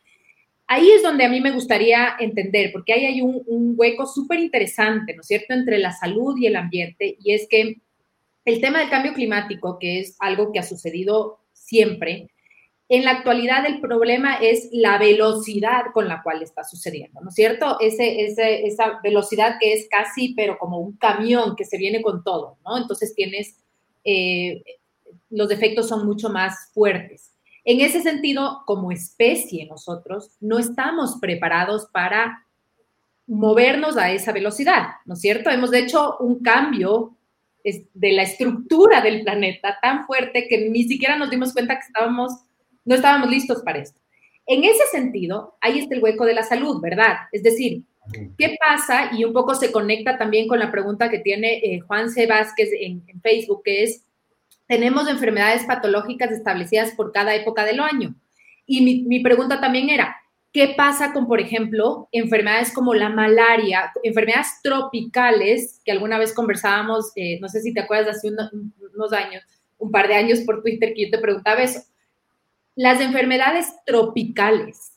[0.70, 5.14] Ahí es donde a mí me gustaría entender, porque ahí hay un, hueco súper interesante,
[5.14, 7.81] ¿no es cierto?, entre la salud y el ambiente, y es que
[8.44, 12.28] el tema del cambio climático, que es algo que ha sucedido siempre,
[12.90, 17.35] en la actualidad el problema es la velocidad con la cual está sucediendo, ¿no es
[17.35, 17.78] cierto?
[17.81, 22.76] Esa velocidad que es casi, pero como un camión que se viene con todo, ¿no?
[22.76, 23.57] Entonces tienes,
[24.04, 24.62] eh,
[25.31, 27.33] los efectos son mucho más fuertes.
[27.68, 32.46] En ese sentido, como especie nosotros no estamos preparados para
[33.26, 35.50] movernos a esa velocidad, ¿no es cierto?
[35.50, 37.14] Hemos hecho un cambio
[37.62, 42.33] de la estructura del planeta tan fuerte que ni siquiera nos dimos cuenta que estábamos,
[42.87, 44.00] no estábamos listos para esto.
[44.46, 47.18] En ese sentido, ahí está el hueco de la salud, ¿verdad?
[47.33, 47.83] Es decir,
[48.38, 49.11] ¿qué pasa?
[49.12, 52.26] Y un poco se conecta también con la pregunta que tiene eh, Juan C.
[52.26, 54.08] Vázquez en, en Facebook, que es,
[54.68, 58.14] tenemos enfermedades patológicas establecidas por cada época del año.
[58.66, 60.16] Y mi, mi pregunta también era,
[60.52, 67.12] ¿Qué pasa con, por ejemplo, enfermedades como la malaria, enfermedades tropicales, que alguna vez conversábamos,
[67.16, 69.44] eh, no sé si te acuerdas, hace unos años,
[69.76, 71.81] un par de años por Twitter, que yo te preguntaba eso.
[72.74, 74.94] Las enfermedades tropicales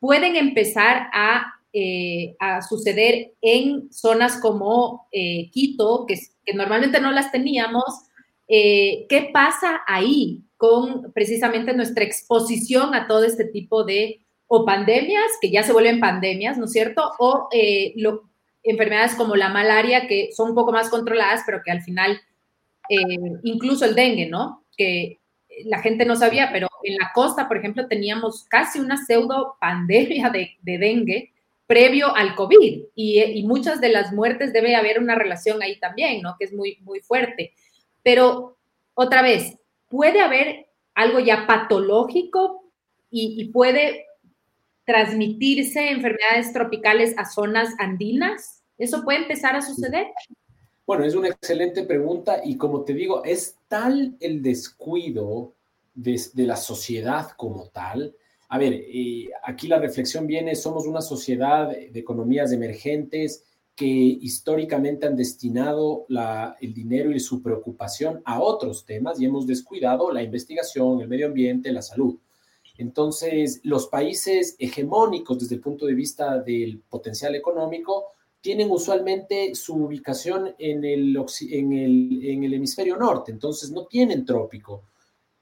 [0.00, 2.34] pueden empezar a, eh,
[2.66, 7.84] suceder en zonas como eh, Quito, que, que, normalmente no las teníamos.
[8.48, 15.50] ¿Qué pasa ahí con precisamente nuestra exposición a todo este tipo de o pandemias, que
[15.50, 17.12] ya se vuelven pandemias, ¿no es cierto?
[17.18, 17.94] O eh,
[18.62, 22.18] enfermedades como la malaria, que son un poco más controladas, pero que al final,
[22.88, 24.64] eh, incluso el dengue, ¿no?
[24.76, 25.20] Que
[25.64, 30.30] la gente no sabía, pero en la costa, por ejemplo, teníamos casi una pseudo pandemia
[30.30, 31.32] de, dengue
[31.66, 36.22] previo al COVID y, y, muchas de las muertes debe haber una relación ahí también,
[36.22, 36.36] ¿no?
[36.38, 37.52] Que es muy, muy fuerte.
[38.08, 38.56] Pero
[38.94, 39.58] otra vez,
[39.90, 42.64] puede haber algo ya patológico
[43.10, 44.06] y, puede
[44.86, 48.62] transmitirse enfermedades tropicales a zonas andinas?
[48.78, 50.06] ¿Eso puede empezar a suceder?
[50.86, 55.52] Bueno, es una excelente pregunta y como te digo, es tal el descuido
[55.94, 58.14] de, la sociedad como tal.
[58.48, 63.44] A ver, eh, aquí la reflexión viene, somos una sociedad de economías emergentes
[63.78, 66.04] que históricamente han destinado
[66.60, 71.28] el dinero y su preocupación a otros temas y hemos descuidado la investigación, el medio
[71.28, 72.18] ambiente, la salud.
[72.76, 78.06] Entonces, los países hegemónicos desde el punto de vista del potencial económico
[78.40, 81.16] tienen usualmente su ubicación en el,
[82.52, 84.82] hemisferio norte, entonces no tienen trópico.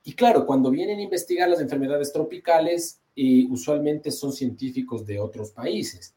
[0.05, 5.53] Y claro, cuando vienen a investigar las enfermedades tropicales, eh, usualmente son científicos de otros
[5.53, 6.15] países.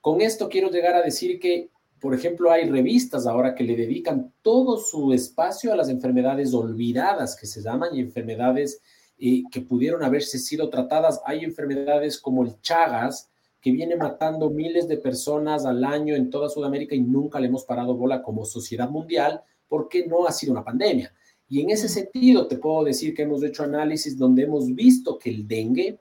[0.00, 4.32] Con esto quiero llegar a decir que, por ejemplo, hay revistas ahora que le dedican
[4.42, 8.80] todo su espacio a las enfermedades olvidadas, que se llaman, y enfermedades
[9.18, 11.20] eh, que pudieron haberse sido tratadas.
[11.26, 16.48] Hay enfermedades como el Chagas, que viene matando miles de personas al año en toda
[16.48, 20.64] Sudamérica y nunca le hemos parado bola como sociedad mundial porque no ha sido una
[20.64, 21.12] pandemia.
[21.48, 25.30] Y en ese sentido te puedo decir que hemos hecho análisis donde hemos visto que
[25.30, 25.98] el dengue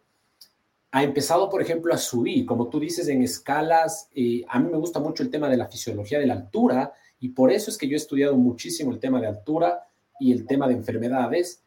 [0.91, 4.10] ha empezado, por ejemplo, a subir, como tú dices, en escalas.
[4.15, 7.30] Eh, a mí me gusta mucho el tema de la fisiología de la altura y
[7.30, 9.88] por eso es que yo he estudiado muchísimo el tema de altura
[10.19, 11.63] y el tema de enfermedades.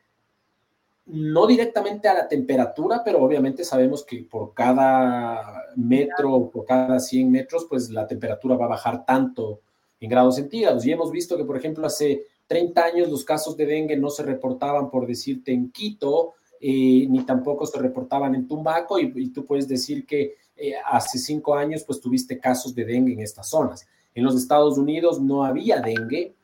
[1.07, 7.31] No directamente a la temperatura, pero obviamente sabemos que por cada metro, por cada 100
[7.31, 9.61] metros, pues la temperatura va a bajar tanto
[10.01, 10.85] en grados centígrados.
[10.85, 14.25] Y hemos visto que, por ejemplo, hace 30 años los casos de dengue no se
[14.25, 19.67] reportaban, por decirte, en Quito, eh, ni tampoco se reportaban en Tumbaco y, tú puedes
[19.67, 23.85] decir que eh, hace cinco años pues tuviste casos de dengue en estas zonas.
[24.15, 26.37] En los Estados Unidos no había dengue.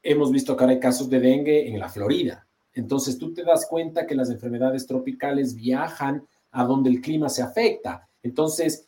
[0.00, 2.46] Hemos visto que ahora hay casos de dengue en la Florida.
[2.72, 7.42] Entonces tú te das cuenta que las enfermedades tropicales viajan a donde el clima se
[7.42, 8.08] afecta.
[8.22, 8.86] Entonces,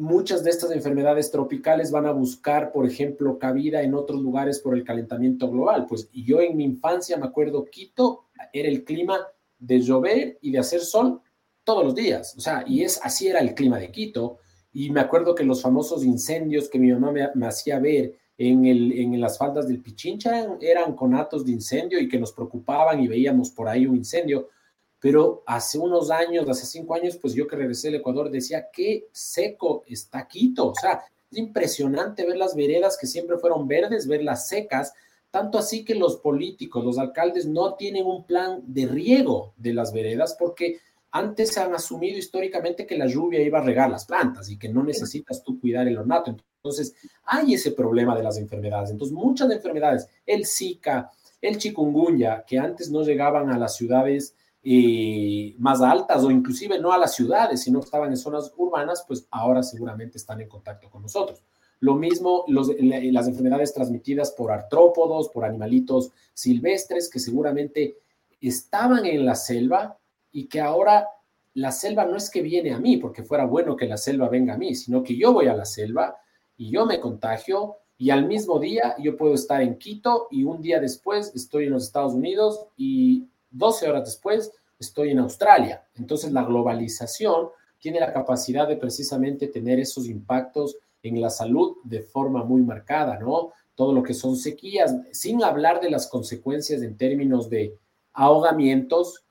[0.00, 4.74] muchas de estas enfermedades tropicales van a buscar, por ejemplo, cabida en otros lugares por
[4.74, 5.86] el calentamiento global.
[5.88, 9.20] Pues yo en mi infancia me acuerdo, Quito era el clima
[9.62, 11.20] de llover y de hacer sol
[11.64, 12.34] todos los días.
[12.36, 14.38] O sea, y es así era el clima de Quito.
[14.72, 18.92] Y me acuerdo que los famosos incendios que mi mamá me, hacía ver en, el,
[18.92, 23.50] en las faldas del Pichincha eran, conatos de incendio y que nos preocupaban y veíamos
[23.50, 24.48] por ahí un incendio.
[24.98, 29.08] Pero hace unos años, hace cinco años, pues yo que regresé al Ecuador decía, qué
[29.12, 30.68] seco está Quito.
[30.68, 34.92] O sea, es impresionante ver las veredas que siempre fueron verdes, verlas secas,
[35.32, 39.90] tanto así que los políticos, los alcaldes no tienen un plan de riego de las
[39.90, 40.78] veredas porque
[41.10, 44.68] antes se han asumido históricamente que la lluvia iba a regar las plantas y que
[44.68, 46.36] no necesitas tú cuidar el ornato.
[46.56, 48.90] Entonces, hay ese problema de las enfermedades.
[48.90, 55.54] Entonces, muchas enfermedades, el Zika, el chikungunya, que antes no llegaban a las ciudades eh,
[55.58, 59.62] más altas o inclusive no a las ciudades, sino estaban en zonas urbanas, pues ahora
[59.62, 61.42] seguramente están en contacto con nosotros.
[61.82, 67.96] Lo mismo las enfermedades transmitidas por artrópodos, por animalitos silvestres que seguramente
[68.40, 69.98] estaban en la selva
[70.30, 71.08] y que ahora
[71.54, 74.54] la selva no es que viene a mí, porque fuera bueno que la selva venga
[74.54, 76.16] a mí, sino que yo voy a la selva
[76.56, 80.62] y yo me contagio y al mismo día yo puedo estar en Quito y un
[80.62, 85.82] día después estoy en los Estados Unidos y 12 horas después estoy en Australia.
[85.96, 87.48] Entonces la globalización
[87.80, 93.18] tiene la capacidad de precisamente tener esos impactos en la salud de forma muy marcada,
[93.18, 93.52] ¿no?
[93.74, 97.78] Todo lo que son sequías, sin hablar de las consecuencias en términos de
[98.12, 99.24] ahogamientos,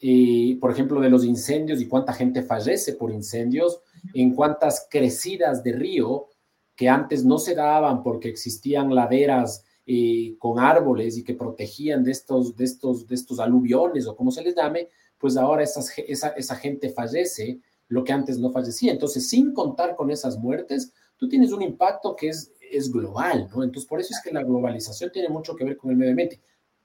[0.00, 3.80] eh, por ejemplo, de los incendios y cuánta gente fallece por incendios,
[4.14, 6.28] en cuántas crecidas de río
[6.76, 12.12] que antes no se daban porque existían laderas eh, con árboles y que protegían de
[12.12, 16.56] estos, de, estos, de estos aluviones o como se les llame, pues ahora esa, esa
[16.56, 18.92] gente fallece, lo que antes no fallecía.
[18.92, 23.62] Entonces, sin contar con esas muertes, tú tienes un impacto que es, es global, ¿no?
[23.62, 26.40] Entonces, por eso es que la globalización tiene mucho que ver con el medio ambiente.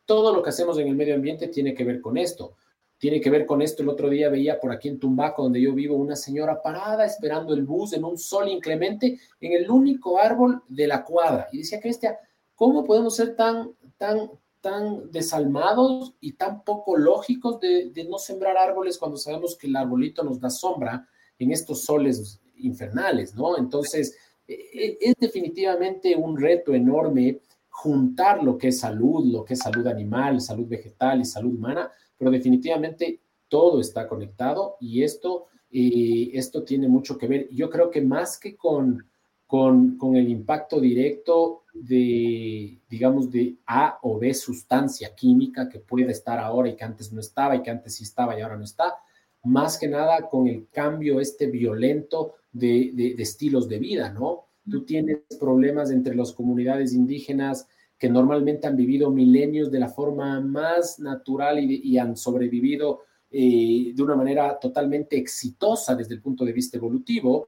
[0.06, 2.56] Todo lo que hacemos en el medio ambiente tiene que ver con esto.
[2.98, 3.82] Tiene que ver con esto.
[3.82, 7.54] El otro día veía por aquí en Tumbaco, donde yo vivo, una señora parada esperando
[7.54, 11.48] el bus en un sol inclemente en el único árbol de la cuadra.
[11.52, 12.16] Y decía, Cristian,
[12.56, 18.58] ¿cómo podemos ser tan, tan, tan desalmados y tan poco lógicos de, de, no sembrar
[18.58, 21.08] árboles cuando sabemos que el arbolito nos da sombra
[21.40, 23.58] en estos soles infernales, ¿no?
[23.58, 29.54] Entonces, e, e, es definitivamente un reto enorme juntar lo que es salud, lo que
[29.54, 35.48] es salud animal, salud vegetal y salud humana, pero definitivamente todo está conectado y esto,
[35.72, 37.50] eh, esto tiene mucho que ver.
[37.50, 39.06] Yo creo que más que con,
[39.48, 46.12] con, con, el impacto directo de, digamos, de A o B sustancia química que puede
[46.12, 48.64] estar ahora y que antes no estaba y que antes sí estaba y ahora no
[48.64, 48.96] está,
[49.44, 54.46] más que nada con el cambio este violento de, estilos de vida, ¿no?
[54.70, 60.40] Tú tienes problemas entre las comunidades indígenas que normalmente han vivido milenios de la forma
[60.42, 63.02] más natural y, han sobrevivido
[63.32, 67.48] eh, de una manera totalmente exitosa desde el punto de vista evolutivo.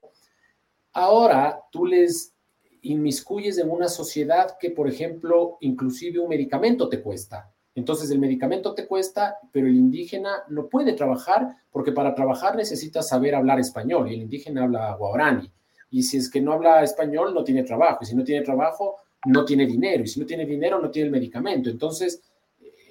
[0.94, 2.34] Ahora tú les
[2.82, 7.53] inmiscuyes en una sociedad que, por ejemplo, inclusive un medicamento te cuesta.
[7.76, 13.02] Entonces el medicamento te cuesta, pero el indígena no puede trabajar porque para trabajar necesita
[13.02, 15.52] saber hablar español y el indígena habla guarani.
[15.90, 18.00] Y si es que no habla español, no tiene trabajo.
[18.02, 20.04] Y si no tiene trabajo, no tiene dinero.
[20.04, 21.70] Y si no tiene dinero, no tiene el medicamento.
[21.70, 22.22] Entonces,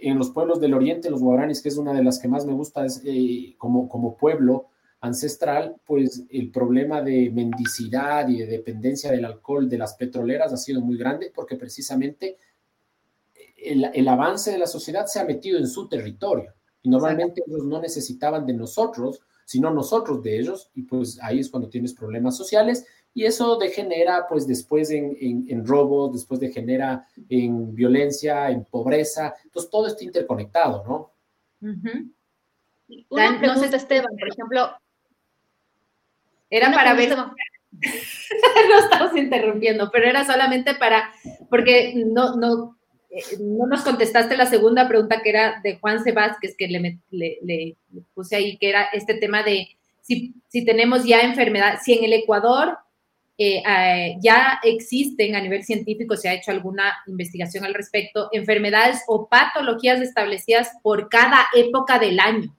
[0.01, 2.53] en los pueblos del oriente, los guaranis, que es una de las que más me
[2.53, 4.67] gusta es, eh, como, como pueblo
[5.01, 10.57] ancestral, pues el problema de mendicidad y de dependencia del alcohol de las petroleras ha
[10.57, 12.37] sido muy grande porque precisamente
[13.65, 16.55] el, avance de la sociedad se ha metido en su territorio.
[16.83, 20.71] Y normalmente ellos no necesitaban de nosotros, sino nosotros de ellos.
[20.75, 22.85] Y pues ahí es cuando tienes problemas sociales.
[23.15, 29.71] Y eso degenera pues después en, en, robos, después degenera en violencia, en pobreza, entonces
[29.71, 31.13] todo está interconectado, ¿no?
[33.11, 34.77] Una pregunta, Esteban, por ejemplo.
[36.49, 37.17] Era para ver...
[37.17, 41.13] no estamos interrumpiendo, pero era solamente para,
[41.49, 42.77] porque no, no,
[43.15, 47.77] eh, no nos contestaste la segunda pregunta que era de Juan Sebas, que le, le,
[48.15, 49.69] puse ahí, que era este tema de
[50.01, 52.79] si, si tenemos ya enfermedad, si en el Ecuador
[53.37, 59.03] eh, eh, ya existen a nivel científico, se ha hecho alguna investigación al respecto, enfermedades
[59.07, 62.57] o patologías establecidas por cada época del año.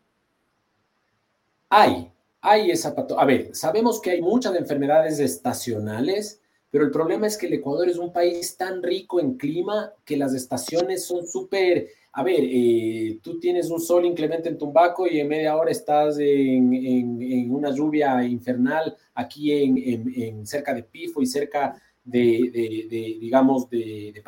[1.70, 2.12] Hay,
[2.42, 3.24] hay esa patología.
[3.24, 6.43] A ver, sabemos que hay muchas enfermedades estacionales
[6.74, 10.18] pero el problema es que el Ecuador es un país tan rico en clima que
[10.18, 15.20] las estaciones son súper, a ver, eh, tú tienes un sol inclemente en Tumbaco y
[15.20, 21.80] en media hora estás en, una lluvia infernal aquí en, cerca de Pifo y cerca
[22.04, 22.88] de,
[23.22, 24.24] digamos, de, de.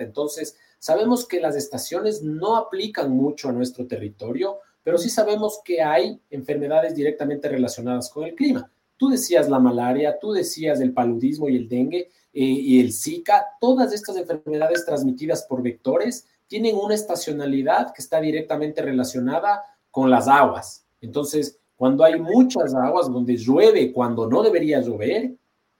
[0.00, 5.80] Entonces, sabemos que las estaciones no aplican mucho a nuestro territorio, pero sí sabemos que
[5.80, 8.68] hay enfermedades directamente relacionadas con el clima.
[8.96, 13.44] Tú decías la malaria, tú decías el paludismo y el dengue eh, y el Zika,
[13.60, 20.28] todas estas enfermedades transmitidas por vectores tienen una estacionalidad que está directamente relacionada con las
[20.28, 20.84] aguas.
[21.00, 25.34] Entonces, cuando hay muchas aguas donde llueve cuando no debería llover,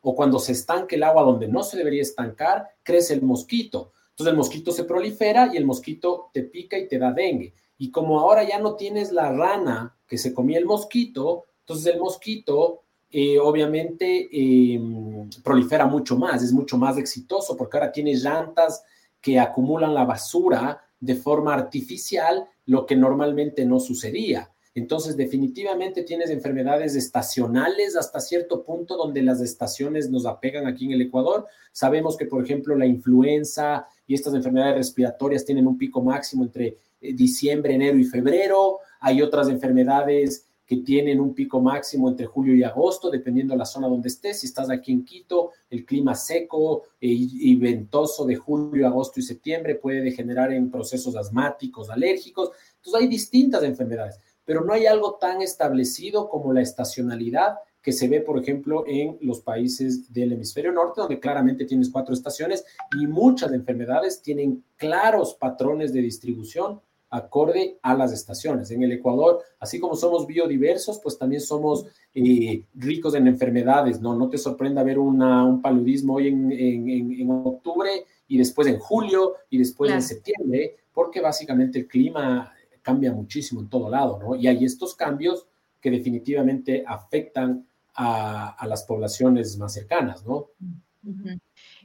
[0.04, 3.92] o cuando se estanque el agua donde no se debería estancar, crece el mosquito.
[4.10, 7.54] Entonces el mosquito se prolifera y el mosquito te pica y te da dengue.
[7.78, 12.00] Y como ahora ya no tienes la rana que se comía el mosquito, entonces el
[12.00, 12.83] mosquito
[13.16, 18.82] eh, obviamente em, prolifera mucho más, es mucho más exitoso porque ahora tiene llantas
[19.20, 24.50] que acumulan la basura de forma artificial, lo que normalmente no sucedía.
[24.74, 30.90] Entonces, definitivamente tienes enfermedades estacionales hasta cierto punto donde las estaciones nos apegan aquí en
[30.90, 31.46] el Ecuador.
[31.70, 36.78] Sabemos que, por ejemplo, la influenza y estas enfermedades respiratorias tienen un pico máximo entre
[37.00, 38.80] eh, diciembre, enero y febrero.
[38.98, 43.66] Hay otras enfermedades que tienen un pico máximo entre julio y agosto, dependiendo de la
[43.66, 44.40] zona donde estés.
[44.40, 49.22] Si estás aquí en Quito, el clima seco eh, y, ventoso de julio, agosto y
[49.22, 52.50] septiembre puede degenerar en procesos asmáticos, alérgicos.
[52.76, 58.08] Entonces hay distintas enfermedades, pero no hay algo tan establecido como la estacionalidad que se
[58.08, 62.64] ve, por ejemplo, en los países del hemisferio norte, donde claramente tienes cuatro estaciones
[62.98, 66.80] y muchas enfermedades tienen claros patrones de distribución
[67.14, 68.70] acorde a las estaciones.
[68.72, 74.16] En el Ecuador, así como somos biodiversos, pues también somos eh, ricos en enfermedades, ¿no?
[74.16, 77.90] No te sorprenda ver un paludismo hoy en, octubre
[78.26, 83.68] y después en julio y después en septiembre, porque básicamente el clima cambia muchísimo en
[83.68, 84.34] todo lado, ¿no?
[84.34, 85.46] Y hay estos cambios
[85.80, 90.48] que definitivamente afectan a, las poblaciones más cercanas, ¿no?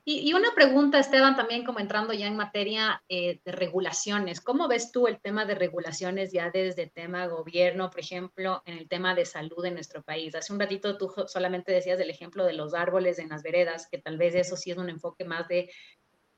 [0.06, 4.42] Y, una pregunta, Esteban, también como entrando ya en materia eh, de regulaciones.
[4.42, 8.88] ¿Cómo ves tú el tema de regulaciones ya desde tema gobierno, por ejemplo, en el
[8.88, 10.36] tema de salud en nuestro país?
[10.36, 13.98] Hace un ratito tú solamente decías del ejemplo de los árboles en las veredas, que
[13.98, 15.70] tal vez eso sí es un enfoque más de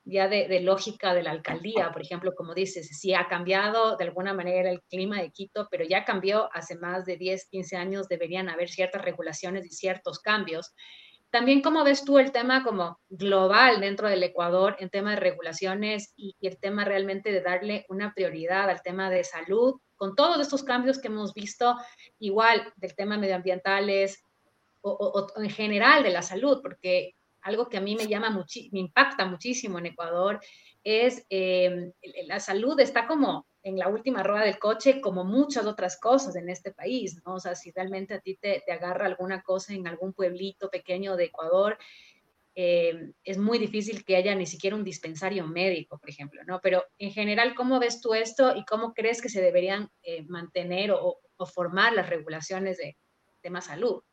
[0.04, 4.34] ya de, lógica de la alcaldía, por ejemplo, como dices, sí ha cambiado de alguna
[4.34, 8.50] manera el clima de Quito, pero ya cambió hace más de 10, 15 años, deberían
[8.50, 10.74] haber ciertas regulaciones y ciertos cambios.
[11.32, 16.14] También, ¿cómo ves tú el tema como global dentro del Ecuador en tema de regulaciones
[16.18, 20.62] y, el tema realmente de darle una prioridad al tema de salud, con todos estos
[20.62, 21.78] cambios que hemos visto,
[22.20, 24.26] igual del tema medioambientales
[24.82, 28.30] o, en general de la salud, porque algo que a mí me llama
[28.72, 30.42] me impacta muchísimo en Ecuador
[30.84, 31.94] es eh,
[32.26, 36.50] la salud está como en la última rueda del coche, como muchas otras cosas en
[36.50, 37.36] este país, ¿no?
[37.36, 41.26] O sea, si realmente a ti te, agarra alguna cosa en algún pueblito pequeño de
[41.26, 41.78] Ecuador,
[42.56, 46.60] eh, es muy difícil que haya ni siquiera un dispensario médico, por ejemplo, ¿no?
[46.62, 50.92] Pero en general, ¿cómo ves tú esto y cómo crees que se deberían eh, mantener
[50.92, 52.98] o, formar las regulaciones de
[53.42, 54.04] tema salud?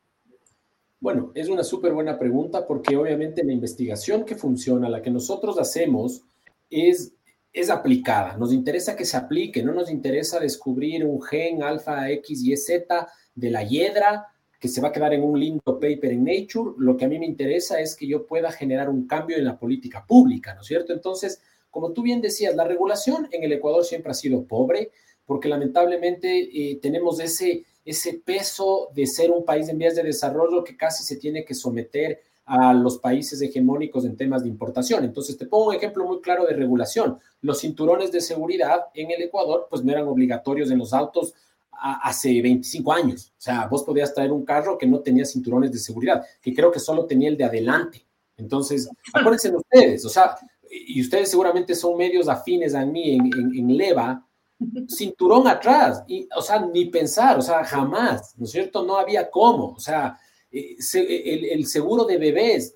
[0.99, 5.59] Bueno, es una súper buena pregunta porque obviamente la investigación que funciona, la que nosotros
[5.59, 6.23] hacemos,
[6.71, 7.13] es,
[7.51, 8.37] es aplicada.
[8.37, 13.07] Nos interesa que se aplique, no nos interesa descubrir un gen alfa X y Z
[13.35, 14.27] de la hiedra
[14.59, 16.73] que se va a quedar en un lindo paper en Nature.
[16.77, 19.57] Lo que a mí me interesa es que yo pueda generar un cambio en la
[19.57, 20.93] política pública, ¿no es cierto?
[20.93, 24.91] Entonces, como tú bien decías, la regulación en el Ecuador siempre ha sido pobre
[25.25, 30.63] porque lamentablemente eh, tenemos ese ese peso de ser un país en vías de desarrollo
[30.63, 35.03] que casi se tiene que someter a los países hegemónicos en temas de importación.
[35.03, 37.19] Entonces, te pongo un ejemplo muy claro de regulación.
[37.41, 41.35] Los cinturones de seguridad en el Ecuador, pues no eran obligatorios en los autos
[41.71, 43.31] hace 25 años.
[43.37, 46.71] O sea, vos podías traer un carro que no tenía cinturones de seguridad, que creo
[46.71, 48.03] que solo tenía el de adelante.
[48.35, 50.35] Entonces, acuérdense ustedes, o sea,
[50.71, 54.25] y ustedes seguramente son medios afines a mí en, en, en Leva,
[54.87, 58.83] cinturón atrás, y, o sea, ni pensar, o sea, jamás, ¿no es cierto?
[58.83, 60.17] No había cómo, o sea,
[60.51, 62.75] eh, el, seguro de bebés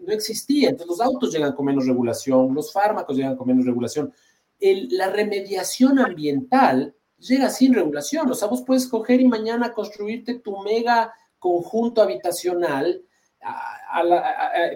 [0.00, 4.12] no existía, entonces los autos llegan con menos regulación, los fármacos llegan con menos regulación,
[4.60, 10.58] la remediación ambiental llega sin regulación, o sea, vos puedes coger y mañana construirte tu
[10.62, 13.02] mega conjunto habitacional,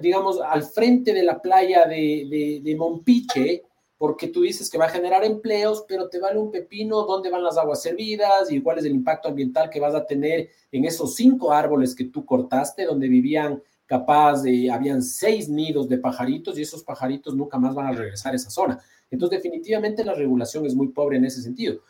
[0.01, 3.65] digamos, al frente de la playa de, de, de Mompiche,
[3.99, 7.43] porque tú dices que va a generar empleos, pero te vale un pepino dónde van
[7.43, 11.17] las aguas servidas y cuál es el impacto ambiental que vas a tener en esos
[11.17, 16.63] cinco árboles que tú cortaste, donde vivían capaz de, habían seis nidos de pajaritos y
[16.63, 18.79] esos pajaritos nunca más van a regresar a esa zona.
[19.11, 21.81] Entonces, definitivamente la regulación es muy pobre en ese sentido.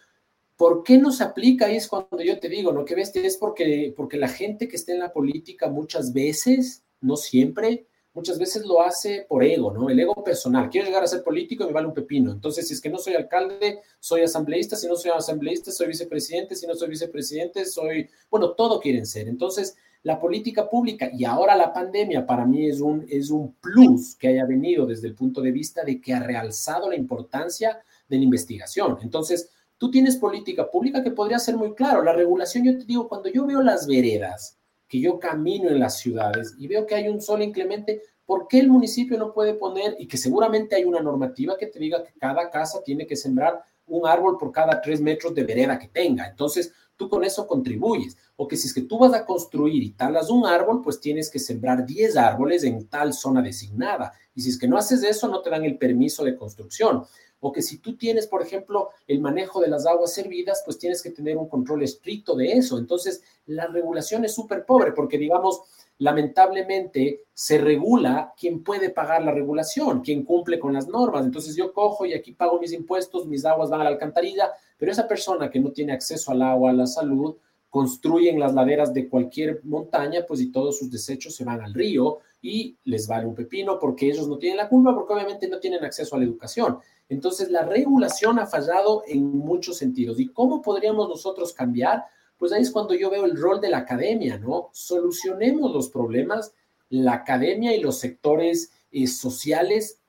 [0.57, 1.71] ¿Por qué no se aplica?
[1.71, 2.85] Y es cuando yo te digo, ¿no?
[2.85, 7.17] Que ves, es porque, porque la gente que está en la política muchas veces, no
[7.17, 7.87] siempre,
[8.19, 9.89] muchas veces lo hace por ego, ¿no?
[9.89, 10.69] El ego personal.
[10.69, 12.33] Quiero llegar a ser político y me vale un pepino.
[12.33, 14.75] Entonces, si es que no soy alcalde, soy asambleísta.
[14.75, 16.57] Si no soy asambleísta, soy vicepresidente.
[16.57, 18.11] Si no soy vicepresidente, soy...
[18.29, 19.29] Bueno, todo quieren ser.
[19.29, 24.17] Entonces, la política pública y ahora la pandemia para mí es un, es un plus
[24.17, 28.17] que haya venido desde el punto de vista de que ha realzado la importancia de
[28.17, 28.99] la investigación.
[29.01, 32.03] Entonces, tú tienes política pública que podría ser muy claro.
[32.03, 34.58] La regulación, yo te digo, cuando yo veo las veredas,
[34.89, 38.59] que yo camino en las ciudades y veo que hay un sol inclemente, ¿por qué
[38.59, 42.13] el municipio no puede poner, y que seguramente hay una normativa que te diga que
[42.19, 46.27] cada casa tiene que sembrar un árbol por cada tres metros de vereda que tenga?
[46.27, 48.19] Entonces, tú con eso contribuyes.
[48.37, 51.31] O que si es que tú vas a construir y talas un árbol, pues tienes
[51.31, 54.13] que sembrar 10 árboles en tal zona designada.
[54.35, 57.05] Y si es que no haces eso, no te dan el permiso de construcción
[57.41, 61.03] o que si tú tienes, por ejemplo, el manejo de las aguas servidas, pues tienes
[61.03, 62.79] que tener un control estricto de eso.
[62.79, 65.63] Entonces, la regulación es súper pobre porque, digamos,
[65.99, 71.25] lamentablemente se regula quién puede pagar la regulación, quién cumple con las normas.
[71.25, 74.93] Entonces, yo cojo y aquí pago mis impuestos, mis aguas van a la alcantarilla, pero
[74.93, 77.37] esa persona que no tiene acceso al agua, a la salud,
[77.71, 81.75] construye en las laderas de cualquier montaña, pues y todos sus desechos se van al
[81.75, 85.59] río y les vale un pepino porque ellos no tienen la culpa, porque obviamente no
[85.59, 86.79] tienen acceso a la educación.
[87.09, 90.21] Entonces, la regulación ha fallado en muchos sentidos.
[90.21, 92.05] ¿Y cómo podríamos nosotros cambiar?
[92.37, 94.69] Pues ahí es cuando yo veo el rol de la academia, ¿no?
[94.73, 96.53] Solucionemos los problemas,
[96.91, 100.01] la academia y los sectores eh, sociales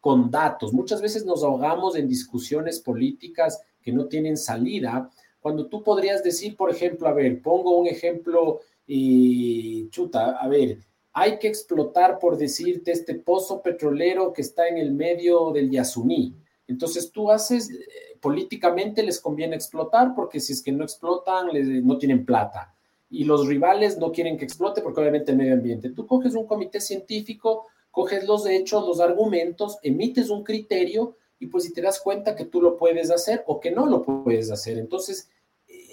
[0.00, 0.72] con datos.
[0.72, 5.10] Muchas veces nos ahogamos en discusiones políticas que no tienen salida,
[5.44, 10.78] cuando tú podrías decir, por ejemplo, a ver, pongo un ejemplo y chuta, a ver,
[11.12, 16.34] hay que explotar, por decirte, este pozo petrolero que está en el medio del Yasuní.
[16.66, 21.48] Entonces tú haces, eh, políticamente les conviene explotar porque si es que no explotan,
[21.86, 22.74] no tienen plata.
[23.10, 25.90] Y los rivales no quieren que explote porque obviamente el medio ambiente.
[25.90, 31.64] Tú coges un comité científico, coges los hechos, los argumentos, emites un criterio y pues
[31.64, 34.78] si te das cuenta que tú lo puedes hacer o que no lo puedes hacer,
[34.78, 35.28] entonces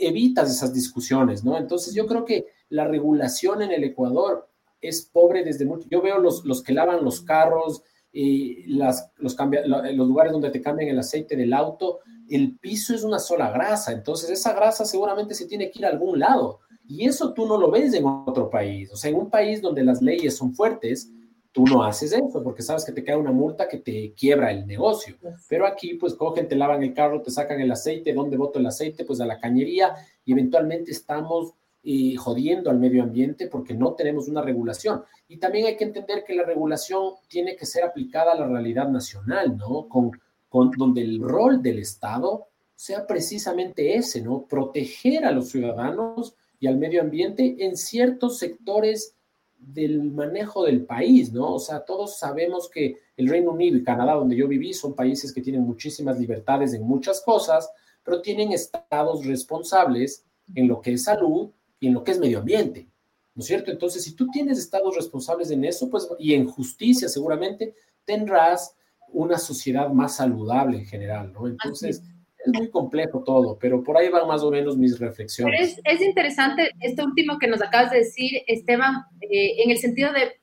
[0.08, 1.58] evitas esas discusiones, ¿no?
[1.58, 4.48] Entonces yo creo que la regulación en el Ecuador
[4.82, 5.88] es pobre desde mucho.
[5.90, 7.84] Yo veo los, los que lavan los carros,
[8.14, 12.00] y las, los, los lugares donde te cambian el aceite del auto,
[12.30, 15.90] el piso es una sola grasa, entonces esa grasa seguramente se tiene que ir a
[15.90, 16.60] algún lado.
[16.88, 18.92] Y eso tú no lo ves en otro país.
[18.92, 21.10] O sea, en un país donde las leyes son fuertes,
[21.52, 24.66] tú no haces eso porque sabes que te cae una multa que te quiebra el
[24.66, 25.16] negocio.
[25.50, 28.14] Pero aquí, pues cogen, te lavan el carro, te sacan el aceite.
[28.14, 29.06] ¿Dónde boto el aceite?
[29.06, 29.94] Pues a la cañería
[30.24, 35.04] y eventualmente estamos y jodiendo al medio ambiente porque no tenemos una regulación.
[35.28, 38.88] Y también hay que entender que la regulación tiene que ser aplicada a la realidad
[38.88, 39.88] nacional, ¿no?
[39.90, 40.12] Con,
[40.48, 44.46] con donde el rol del Estado sea precisamente ese, ¿no?
[44.48, 49.16] Proteger a los ciudadanos y al medio ambiente en ciertos sectores
[49.62, 51.54] del manejo del país, ¿no?
[51.54, 55.32] O sea, todos sabemos que el Reino Unido y Canadá, donde yo viví, son países
[55.32, 57.72] que tienen muchísimas libertades en muchas cosas,
[58.04, 61.52] pero tienen estados responsables en lo que es salud,
[61.82, 62.88] y en lo que es medio ambiente.
[63.34, 63.72] ¿no es cierto?
[63.72, 68.76] Entonces, si tú tienes estados responsables en eso, pues, y en justicia seguramente, tendrás
[69.14, 71.48] una sociedad más saludable en general, ¿no?
[71.48, 72.04] Entonces,
[72.46, 75.78] es muy complejo todo, pero por ahí van más o menos mis reflexiones.
[75.78, 80.12] Es, es, interesante esto último que nos acabas de decir, Esteban, eh, en el sentido
[80.14, 80.42] de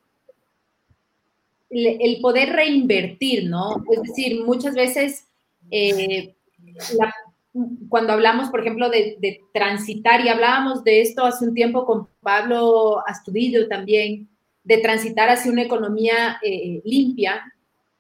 [1.71, 3.85] el poder reinvertir, ¿no?
[3.93, 5.29] Es decir, muchas veces
[5.71, 6.35] eh,
[7.89, 13.03] cuando hablamos, por ejemplo, de, transitar, y hablábamos de esto hace un tiempo con Pablo
[13.07, 14.29] Astudillo también,
[14.65, 17.53] de transitar hacia una economía eh, limpia,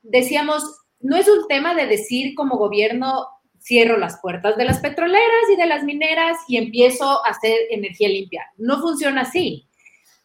[0.02, 0.62] decíamos,
[1.00, 3.26] no es un tema de decir como gobierno,
[3.68, 8.08] cierro las puertas de las petroleras y de las mineras y empiezo a hacer energía
[8.08, 8.42] limpia.
[8.56, 9.68] No funciona así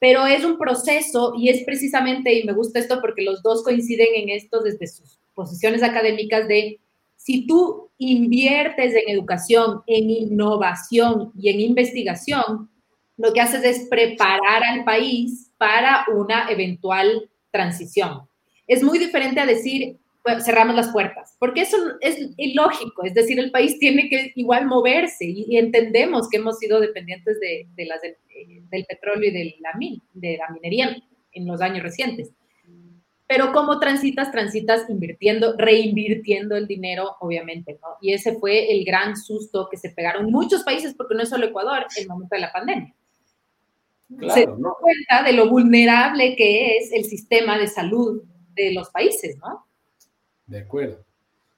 [0.04, 4.10] pero es un proceso y es precisamente, y me gusta esto porque los dos coinciden
[4.16, 6.82] en esto desde sus posiciones académicas de
[7.16, 12.70] si tú inviertes en educación, en innovación y en investigación,
[13.16, 18.28] lo que haces es preparar al país para una eventual transición.
[18.68, 19.96] Es muy diferente a decir,
[20.44, 25.26] cerramos las puertas, porque eso es ilógico, es decir, el país tiene que igual moverse
[25.26, 29.72] y, entendemos que hemos sido dependientes de, las, del petróleo y de la,
[30.14, 30.98] de la minería
[31.34, 32.32] en los años recientes.
[33.28, 34.32] Pero ¿cómo transitas?
[34.32, 37.98] Transitas invirtiendo, reinvirtiendo el dinero, obviamente, ¿no?
[38.02, 41.48] Y ese fue el gran susto que se pegaron muchos países, porque no es solo
[41.48, 42.94] Ecuador, en el momento de la pandemia.
[44.20, 48.22] Claro, se dan cuenta de lo vulnerable que es el sistema de salud
[48.54, 49.66] de los países, ¿no?
[50.54, 51.04] De acuerdo.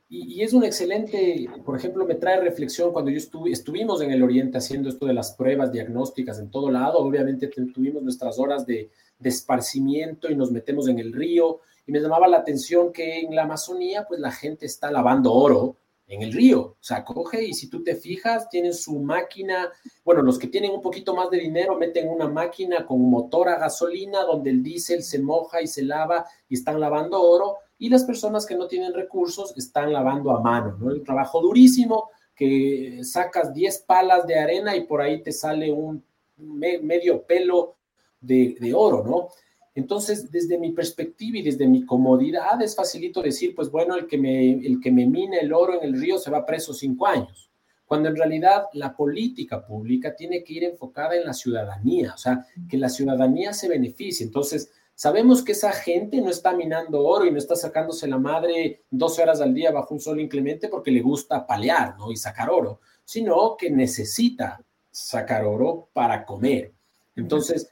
[0.08, 4.24] Y, es un excelente, por ejemplo, me trae reflexión cuando yo estuve, estuvimos en el
[4.24, 8.90] Oriente haciendo esto de las pruebas diagnósticas en todo lado, obviamente tuvimos nuestras horas de,
[9.20, 13.36] de esparcimiento y nos metemos en el río y me llamaba la atención que en
[13.36, 15.76] la Amazonía pues la gente está lavando oro
[16.08, 19.72] en el río, o sea, coge y si tú te fijas, tienen su máquina,
[20.06, 23.58] bueno, los que tienen un poquito más de dinero meten una máquina con motor a
[23.58, 28.04] gasolina donde el diésel se moja y se lava y están lavando oro y las
[28.04, 30.92] personas que no tienen recursos están lavando a mano, ¿no?
[30.92, 36.04] El trabajo durísimo que sacas 10 palas de arena y por ahí te sale un
[36.38, 37.76] medio pelo
[38.20, 39.30] de, de, oro, ¿no?
[39.74, 44.18] Entonces, desde mi perspectiva y desde mi comodidad, es facilito decir, pues bueno, el que
[44.18, 47.50] me, el que me mine el oro en el río se va preso cinco años,
[47.86, 52.46] cuando en realidad la política pública tiene que ir enfocada en la ciudadanía, o sea,
[52.70, 54.26] que la ciudadanía se beneficie.
[54.26, 58.84] Entonces, Sabemos que esa gente no está minando oro y no está sacándose la madre
[58.90, 62.14] 12 horas al día bajo un sol inclemente porque le gusta palear, ¿no?
[62.14, 66.72] Y sacar oro, sino que necesita sacar oro para comer.
[67.14, 67.70] Entonces,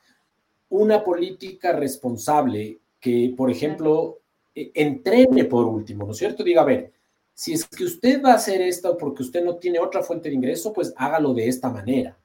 [0.67, 4.19] una política responsable que, por ejemplo,
[4.53, 6.43] e, entrene por último, ¿no es cierto?
[6.43, 6.91] Diga, a ver,
[7.33, 10.35] si es que usted va a hacer esto porque usted no tiene otra fuente de
[10.35, 12.17] ingreso, pues hágalo de esta manera.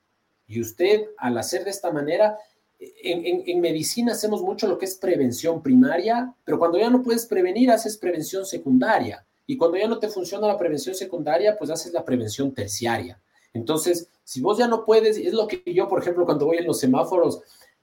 [0.48, 2.36] Y usted, al hacer de esta manera,
[2.78, 7.70] en, medicina hacemos mucho lo que es prevención primaria, pero cuando ya no puedes prevenir,
[7.70, 9.24] haces prevención secundaria.
[9.46, 13.20] Y cuando ya no te funciona la prevención secundaria, pues haces la prevención terciaria.
[13.54, 16.66] Entonces, si vos ya no puedes, es lo que yo, por ejemplo, cuando voy en
[16.66, 17.40] los semáforos,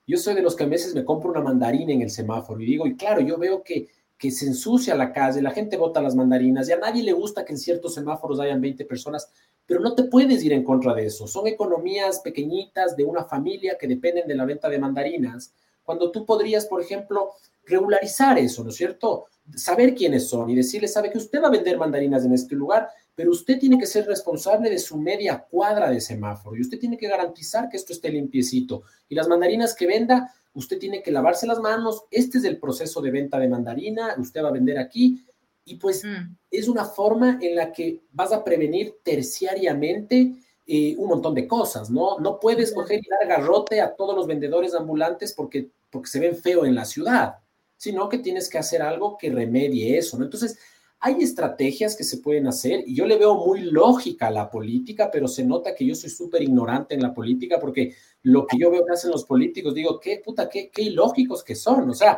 [0.08, 2.66] yo soy de los que a veces me compro una mandarina en el semáforo y
[2.66, 6.16] digo, y claro, yo veo que, que se ensucia la calle, la gente bota las
[6.16, 9.32] mandarinas y a nadie le gusta que en ciertos semáforos hayan 20 personas,
[9.66, 11.28] pero no te puedes ir en contra de eso.
[11.28, 15.54] Son economías pequeñitas de una familia que dependen de la venta de mandarinas,
[15.84, 17.34] cuando tú podrías, por ejemplo,
[17.66, 19.26] regularizar eso, ¿no es cierto?
[19.56, 22.90] Saber quiénes son y decirles, sabe que usted va a vender mandarinas en este lugar,
[23.14, 26.98] pero usted tiene que ser responsable de su media cuadra de semáforo y usted tiene
[26.98, 28.84] que garantizar que esto esté limpiecito.
[29.08, 32.04] Y las mandarinas que venda, usted tiene que lavarse las manos.
[32.10, 35.24] Este es el proceso de venta de mandarina, usted va a vender aquí
[35.66, 36.36] y pues mm.
[36.52, 40.36] es una forma en la que vas a prevenir terciariamente
[40.68, 42.20] eh, un montón de cosas, ¿no?
[42.20, 46.36] No puedes coger y dar garrote a todos los vendedores ambulantes porque, porque se ven
[46.36, 47.36] feo en la ciudad,
[47.78, 50.26] sino que tienes que hacer algo que remedie eso, ¿no?
[50.26, 50.58] Entonces,
[51.00, 55.10] hay estrategias que se pueden hacer y yo le veo muy lógica a la política,
[55.12, 57.94] pero se nota que yo soy súper ignorante en la política porque
[58.26, 61.54] lo que yo veo que hacen los políticos, digo, qué puta, qué, qué ilógicos que
[61.54, 62.18] son, o sea,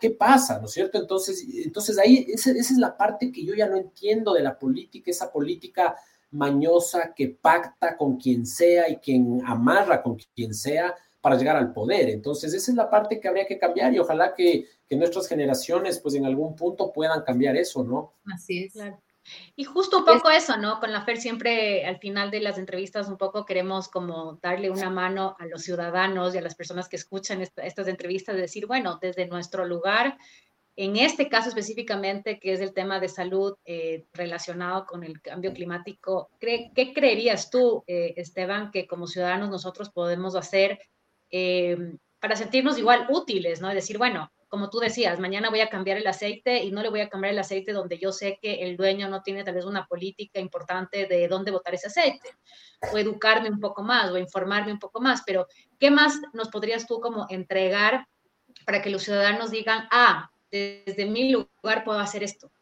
[0.00, 0.60] ¿qué pasa?
[0.60, 0.96] ¿No es cierto?
[0.96, 4.56] Entonces, entonces ahí, esa, esa es la parte que yo ya no entiendo de la
[4.56, 5.96] política, esa política
[6.30, 11.72] mañosa que pacta con quien sea y quien amarra con quien sea para llegar al
[11.72, 12.08] poder.
[12.08, 15.98] Entonces, esa es la parte que habría que cambiar y ojalá que, que nuestras generaciones,
[15.98, 18.14] pues en algún punto puedan cambiar eso, ¿no?
[18.32, 18.72] Así es.
[18.72, 19.00] Claro.
[19.54, 20.80] Y justo un poco eso, ¿no?
[20.80, 24.90] Con la FER siempre al final de las entrevistas un poco queremos como darle una
[24.90, 29.26] mano a los ciudadanos y a las personas que escuchan estas entrevistas, decir, bueno, desde
[29.26, 30.18] nuestro lugar,
[30.74, 35.52] en este caso específicamente, que es el tema de salud eh, relacionado con el cambio
[35.52, 40.80] climático, ¿qué creerías tú, eh, Esteban, que como ciudadanos nosotros podemos hacer
[41.30, 41.76] eh,
[42.20, 43.68] para sentirnos igual útiles, ¿no?
[43.68, 46.90] Es decir, bueno, como tú decías, mañana voy a cambiar el aceite y no le
[46.90, 49.64] voy a cambiar el aceite donde yo sé que el dueño no tiene tal vez
[49.64, 52.28] una política importante de dónde botar ese aceite,
[52.92, 55.46] o educarme un poco más, o informarme un poco más, pero
[55.78, 58.06] ¿qué más nos podrías tú como entregar
[58.66, 62.52] para que los ciudadanos digan, ah, desde mi lugar puedo hacer esto?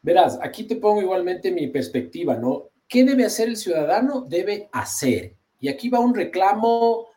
[0.00, 2.68] Verás, aquí te pongo igualmente mi perspectiva, ¿no?
[2.86, 4.20] ¿Qué debe hacer el ciudadano?
[4.20, 5.34] Debe hacer.
[5.58, 7.08] Y aquí va un reclamo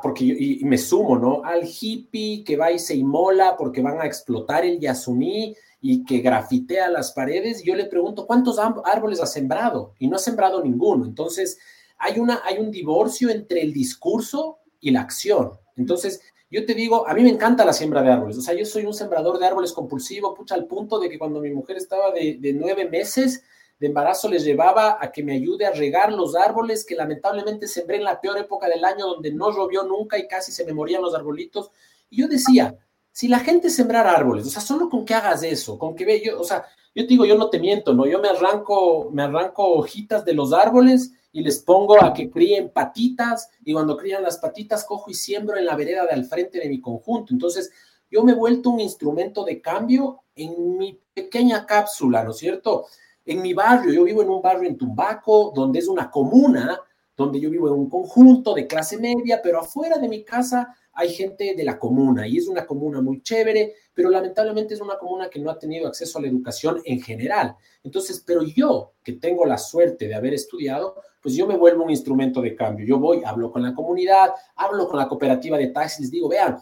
[0.00, 1.42] porque y, me sumo, ¿no?
[1.44, 6.18] Al hippie que va y se inmola porque van a explotar el Yasuní y que
[6.18, 7.64] grafitea las paredes.
[7.64, 9.94] Yo le pregunto, ¿cuántos árboles ha sembrado?
[9.98, 11.04] Y no ha sembrado ninguno.
[11.04, 11.58] Entonces,
[11.98, 15.52] hay, una, hay un divorcio entre el discurso y la acción.
[15.76, 18.38] Entonces, yo te digo, a mí me encanta la siembra de árboles.
[18.38, 21.40] O sea, yo soy un sembrador de árboles compulsivo, pucha, al punto de que cuando
[21.40, 23.42] mi mujer estaba de, de nueve meses,
[23.78, 27.96] de embarazo les llevaba a que me ayude a regar los árboles que lamentablemente sembré
[27.96, 31.02] en la peor época del año donde no llovió nunca y casi se me morían
[31.02, 31.70] los arbolitos.
[32.08, 32.76] Y yo decía,
[33.12, 36.22] si la gente sembrara árboles, o sea, solo con que hagas eso, con que ve
[36.24, 36.64] yo, o sea,
[36.94, 38.06] yo te digo, yo no te miento, ¿no?
[38.06, 42.70] Yo me arranco, me arranco hojitas de los árboles y les pongo a que críen
[42.70, 46.58] patitas y cuando crían las patitas cojo y siembro en la vereda de al frente
[46.58, 47.34] de mi conjunto.
[47.34, 47.70] Entonces,
[48.10, 52.86] yo me he vuelto un instrumento de cambio en mi pequeña cápsula, ¿no es cierto?
[53.26, 56.80] En mi barrio, yo vivo en un barrio en Tumbaco, donde es una comuna,
[57.16, 61.12] donde yo vivo en un conjunto de clase media, pero afuera de mi casa hay
[61.12, 65.28] gente de la comuna y es una comuna muy chévere, pero lamentablemente es una comuna
[65.28, 67.56] que no ha tenido acceso a la educación en general.
[67.82, 71.90] Entonces, pero yo, que tengo la suerte de haber estudiado, pues yo me vuelvo un
[71.90, 72.86] instrumento de cambio.
[72.86, 76.58] Yo voy, hablo con la comunidad, hablo con la cooperativa de taxis, digo, vean,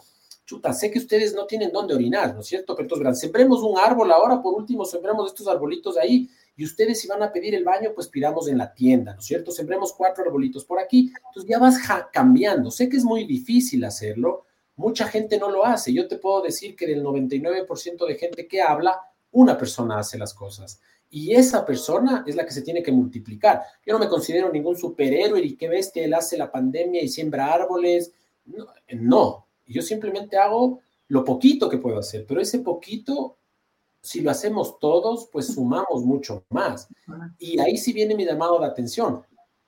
[0.47, 2.75] chuta, sé que ustedes no tienen dónde orinar, ¿no es cierto?
[2.75, 7.09] Pero entonces, sembremos un árbol ahora, por último, sembremos estos arbolitos ahí y ustedes si
[7.09, 9.51] van a pedir el baño, pues pidamos en la tienda, ¿no es cierto?
[9.51, 11.79] Sembremos cuatro arbolitos por aquí, entonces ya vas
[12.13, 12.71] cambiando.
[12.71, 14.47] Sé que es muy difícil hacerlo,
[14.77, 15.93] mucha gente no lo hace.
[15.93, 19.01] Yo te puedo decir que del 99% de gente que habla,
[19.33, 20.81] una persona hace las cosas.
[21.11, 23.63] Y esa persona es la que se tiene que multiplicar.
[23.85, 27.53] Yo no me considero ningún superhéroe y qué bestia él hace la pandemia y siembra
[27.53, 28.13] árboles.
[28.47, 33.39] No, no, yo simplemente hago lo poquito que puedo hacer, pero ese poquito
[34.05, 36.89] si lo hacemos todos, pues sumamos mucho más.
[37.39, 39.23] Y ahí sí viene mi llamado de atención.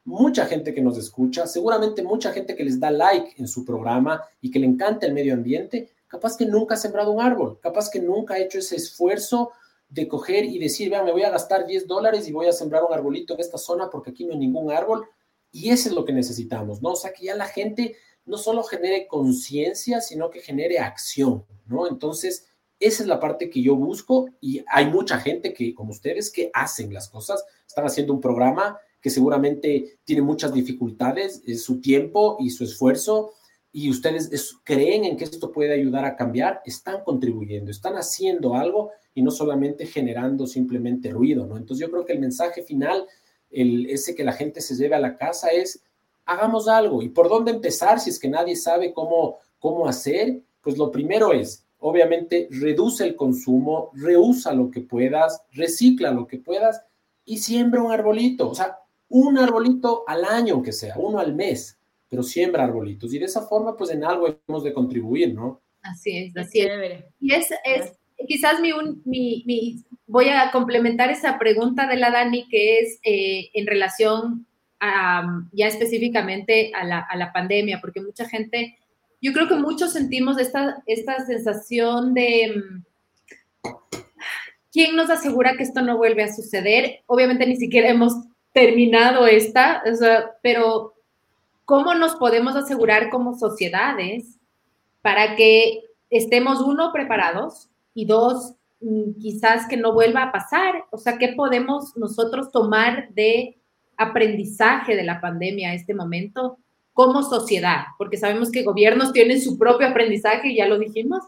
[0.05, 4.23] Mucha gente que nos escucha, seguramente mucha gente que les da like en su programa
[4.43, 7.91] y que le encanta el medio ambiente, capaz que nunca ha sembrado un árbol, capaz
[7.91, 9.53] que nunca ha hecho ese esfuerzo
[9.89, 12.85] de coger y decir, vean, me voy a gastar 10 dólares y voy a sembrar
[12.85, 15.09] un arbolito en esta zona porque aquí no hay ningún árbol.
[15.51, 16.91] Y eso es lo que necesitamos, ¿no?
[16.91, 21.89] O sea, que ya la gente no solo genere conciencia, sino que genere acción, ¿no?
[21.89, 22.46] Entonces,
[22.79, 26.51] esa es la parte que yo busco y hay mucha gente que, como ustedes, que
[26.53, 32.37] hacen las cosas, están haciendo un programa que seguramente tiene muchas dificultades, es su tiempo
[32.41, 33.33] y su esfuerzo,
[33.77, 38.91] y ustedes creen en que esto puede ayudar a cambiar, están contribuyendo, están haciendo algo
[39.13, 41.59] y no solamente generando simplemente ruido, ¿no?
[41.59, 43.07] Entonces yo creo que el mensaje final,
[43.51, 45.83] el, ese que la gente se lleve a la casa es,
[46.25, 47.03] hagamos algo.
[47.03, 50.41] ¿Y por dónde empezar si es que nadie sabe cómo, cómo hacer?
[50.63, 56.39] Pues lo primero es, obviamente reduce el consumo, reusa lo que puedas, recicla lo que
[56.39, 56.83] puedas
[57.25, 61.79] y siembra un arbolito, o sea, un arbolito al año, aunque sea, uno al mes,
[62.09, 65.61] pero siembra arbolitos y de esa forma, pues en algo hemos de contribuir, ¿no?
[65.83, 67.05] Así es, así es.
[67.21, 67.93] Y es, es
[68.27, 68.73] quizás mi,
[69.05, 74.47] mi, voy a complementar esa pregunta de la Dani, que es eh, en relación
[74.81, 78.79] a, ya específicamente a la, a la pandemia, porque mucha gente
[79.27, 83.71] yo creo que muchos sentimos esta, esta sensación de mm,
[84.71, 87.01] quién nos asegura que esto no vuelve a suceder.
[87.07, 88.13] Obviamente ni siquiera hemos
[88.53, 89.83] terminado esta,
[90.43, 90.95] pero
[91.65, 94.39] ¿cómo nos podemos asegurar como sociedades
[95.03, 100.85] para que estemos, uno, preparados y dos, mm, quizás que no vuelva a pasar?
[100.93, 103.59] O sea, ¿qué podemos nosotros tomar de
[103.97, 106.61] aprendizaje de la pandemia a este momento
[106.97, 111.23] como sociedad, porque sabemos que gobiernos tienen su propio aprendizaje, ya lo dijimos,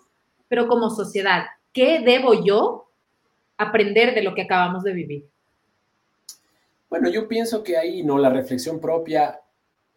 [0.48, 1.44] pero como sociedad,
[1.74, 2.88] ¿qué debo yo
[3.58, 5.28] aprender de lo que acabamos de vivir?
[6.88, 8.16] Bueno, yo pienso que ahí, ¿no?
[8.16, 9.42] La reflexión propia,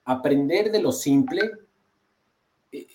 [0.03, 1.51] aprender de lo simple.
[2.73, 2.87] Eh,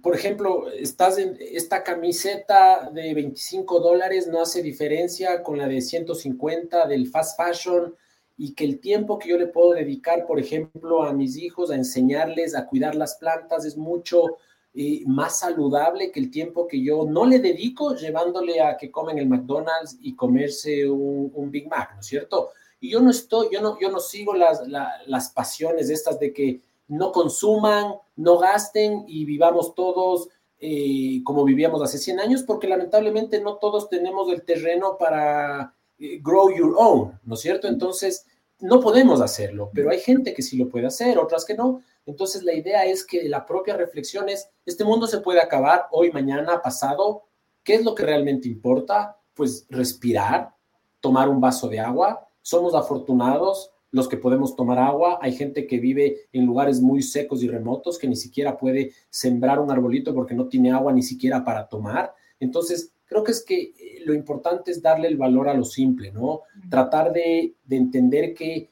[0.00, 5.82] por ejemplo, estás en esta camiseta de 25 dólares no hace diferencia con la de
[5.82, 7.94] 150 del fast fashion
[8.36, 11.74] y que el tiempo que yo le puedo dedicar, por ejemplo, a mis hijos, a
[11.74, 14.36] enseñarles a cuidar las plantas, es mucho
[14.74, 19.18] eh, más saludable que el tiempo que yo no le dedico llevándole a que comen
[19.18, 22.50] el McDonald's y comerse un, Big Mac, ¿no es cierto?
[22.78, 26.60] Y yo no estoy, yo no, yo no sigo las, las pasiones estas de que
[26.88, 30.28] no consuman, no gasten y vivamos todos
[30.58, 36.50] eh, como vivíamos hace 100 años, porque lamentablemente no todos tenemos el terreno para grow
[36.54, 37.68] your own, ¿no es cierto?
[37.68, 38.26] Entonces,
[38.60, 41.82] no podemos hacerlo, pero hay gente que sí lo puede hacer, otras que no.
[42.06, 46.10] Entonces, la idea es que la propia reflexión es, este mundo se puede acabar hoy,
[46.10, 47.24] mañana, pasado.
[47.62, 49.18] ¿Qué es lo que realmente importa?
[49.34, 50.54] Pues respirar,
[51.00, 52.26] tomar un vaso de agua.
[52.40, 55.18] Somos afortunados los que podemos tomar agua.
[55.20, 59.58] Hay gente que vive en lugares muy secos y remotos que ni siquiera puede sembrar
[59.58, 62.14] un arbolito porque no tiene agua ni siquiera para tomar.
[62.38, 66.12] Entonces, creo que es que eh, lo importante es darle el valor a lo simple,
[66.12, 66.42] ¿no?
[66.68, 68.70] Tratar de, entender que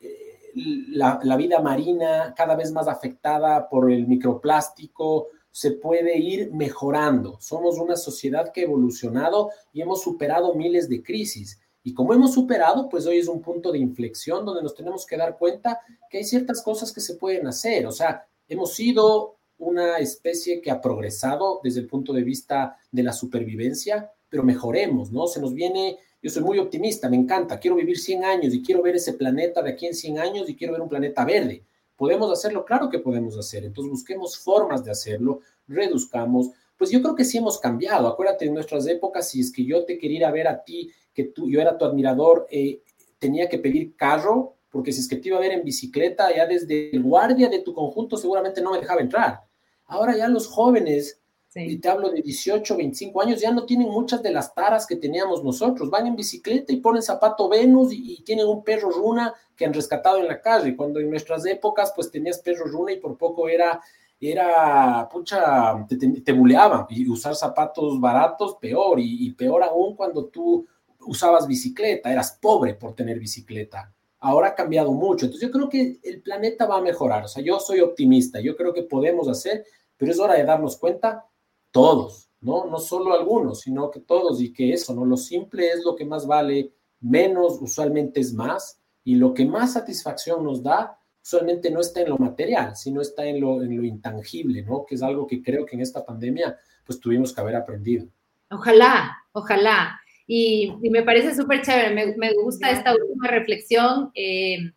[0.00, 0.50] eh,
[0.88, 7.38] la, la, vida marina, cada vez más afectada por el microplástico, se puede ir mejorando.
[7.40, 11.60] Somos una sociedad que ha evolucionado y hemos superado miles de crisis.
[11.82, 15.16] Y como hemos superado, pues hoy es un punto de inflexión donde nos tenemos que
[15.16, 17.86] dar cuenta que hay ciertas cosas que se pueden hacer.
[17.86, 23.02] O sea, hemos sido una especie que ha progresado desde el punto de vista de
[23.02, 25.26] la supervivencia, pero mejoremos, ¿no?
[25.26, 28.82] Se nos viene, yo soy muy optimista, me encanta, quiero vivir 100 años y quiero
[28.82, 31.62] ver ese planeta de aquí en 100 años y quiero ver un planeta verde.
[31.94, 32.64] ¿Podemos hacerlo?
[32.64, 33.64] Claro que podemos hacer.
[33.64, 36.50] Entonces busquemos formas de hacerlo, reduzcamos.
[36.78, 38.08] Pues yo creo que sí hemos cambiado.
[38.08, 40.90] Acuérdate de nuestras épocas, si es que yo te quería ir a ver a ti
[41.12, 42.80] que tú, yo era tu admirador, eh,
[43.18, 46.46] tenía que pedir carro, porque si es que te iba a ver en bicicleta, ya
[46.46, 49.49] desde el guardia de tu conjunto seguramente no me dejaba entrar.
[49.90, 51.20] Ahora ya los jóvenes,
[51.54, 54.94] y te hablo de 18, 25 años, ya no tienen muchas de las taras que
[54.94, 55.90] teníamos nosotros.
[55.90, 60.18] Van en bicicleta y ponen zapato Venus y, tienen un perro runa que han rescatado
[60.18, 60.76] en la calle.
[60.76, 63.80] Cuando en nuestras épocas, pues tenías perro runa y por poco era
[64.22, 70.26] era, pucha, te, te, buleaban y usar zapatos baratos, peor, y, y, peor aún cuando
[70.26, 70.66] tú
[71.06, 73.92] usabas bicicleta, eras pobre por tener bicicleta.
[74.18, 75.24] Ahora ha cambiado mucho.
[75.24, 77.24] Entonces yo creo que el planeta va a mejorar.
[77.24, 78.40] O sea, yo soy optimista.
[78.40, 79.64] Yo creo que podemos hacer,
[80.00, 81.26] pero es hora de darnos cuenta
[81.70, 82.64] todos, ¿no?
[82.64, 85.04] No solo algunos, sino que todos y que eso, ¿no?
[85.04, 89.74] Lo simple es lo que más vale, menos usualmente es más y lo que más
[89.74, 93.84] satisfacción nos da usualmente no está en lo material, sino está en lo, en lo
[93.84, 94.86] intangible, ¿no?
[94.86, 98.08] Que es algo que creo que en esta pandemia pues tuvimos que haber aprendido.
[98.50, 100.00] Ojalá, ojalá.
[100.26, 104.10] Y, me parece súper chévere, me, gusta esta última reflexión.
[104.14, 104.72] Eh,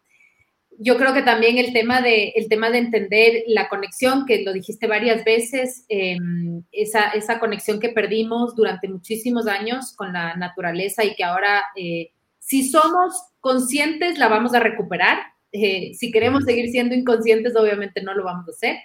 [0.79, 4.53] yo creo que también el tema de, el tema de entender la conexión, que lo
[4.53, 11.03] dijiste varias veces, em, esa, esa, conexión que perdimos durante muchísimos años con la naturaleza
[11.03, 15.19] y que ahora, eh, si somos conscientes, la vamos a recuperar.
[15.51, 18.77] Eh, si queremos seguir siendo inconscientes, obviamente no lo vamos a hacer.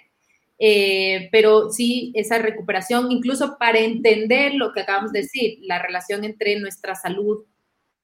[0.61, 6.25] Eh, pero sí esa recuperación, incluso para entender lo que acabamos de decir, la relación
[6.25, 7.45] entre nuestra salud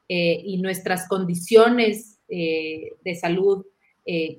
[0.07, 3.65] eh, y nuestras condiciones eh, de salud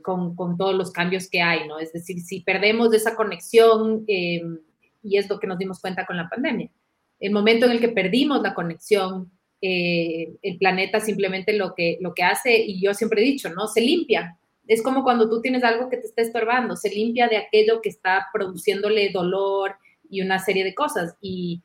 [0.02, 1.78] con, con, todos los cambios que hay, ¿no?
[1.78, 6.28] Es decir, si perdemos esa conexión, y es lo que nos dimos cuenta con la
[6.28, 6.70] pandemia,
[7.18, 12.22] el momento en el que perdimos la conexión, el planeta simplemente lo que, lo que
[12.22, 13.66] hace, y yo siempre he dicho, ¿no?
[13.66, 17.36] Se limpia, es como cuando tú tienes algo que te está estorbando, se limpia de
[17.36, 19.76] aquello que está produciéndole dolor
[20.10, 21.16] y una serie de cosas.
[21.20, 21.62] Y,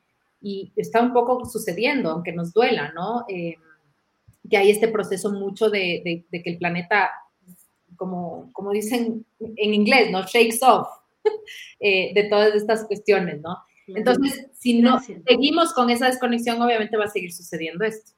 [0.74, 3.24] está un poco sucediendo, aunque nos duela, ¿no?
[3.28, 3.54] Eh,
[4.50, 7.10] que hay este proceso mucho de, que el planeta,
[8.02, 10.26] como, como dicen en inglés, ¿no?
[10.26, 10.88] Shakes off
[11.78, 13.56] eh, de todas estas cuestiones, ¿no?
[13.86, 18.10] Entonces, si no seguimos con esa desconexión, obviamente va a seguir sucediendo esto.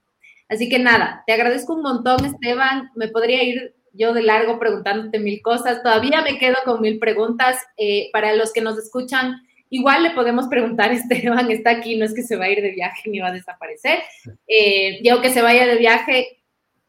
[0.49, 2.93] Así que nada, te agradezco un montón, Esteban.
[2.95, 5.83] Me podría ir yo de largo preguntándote mil cosas.
[5.83, 7.59] Todavía me quedo con mil preguntas.
[7.77, 9.35] Eh, para los que nos escuchan,
[9.69, 12.71] igual le podemos preguntar, Esteban está aquí, no es que se va a ir de
[12.71, 13.99] viaje ni va a desaparecer.
[14.47, 16.39] Eh, y aunque se vaya de viaje,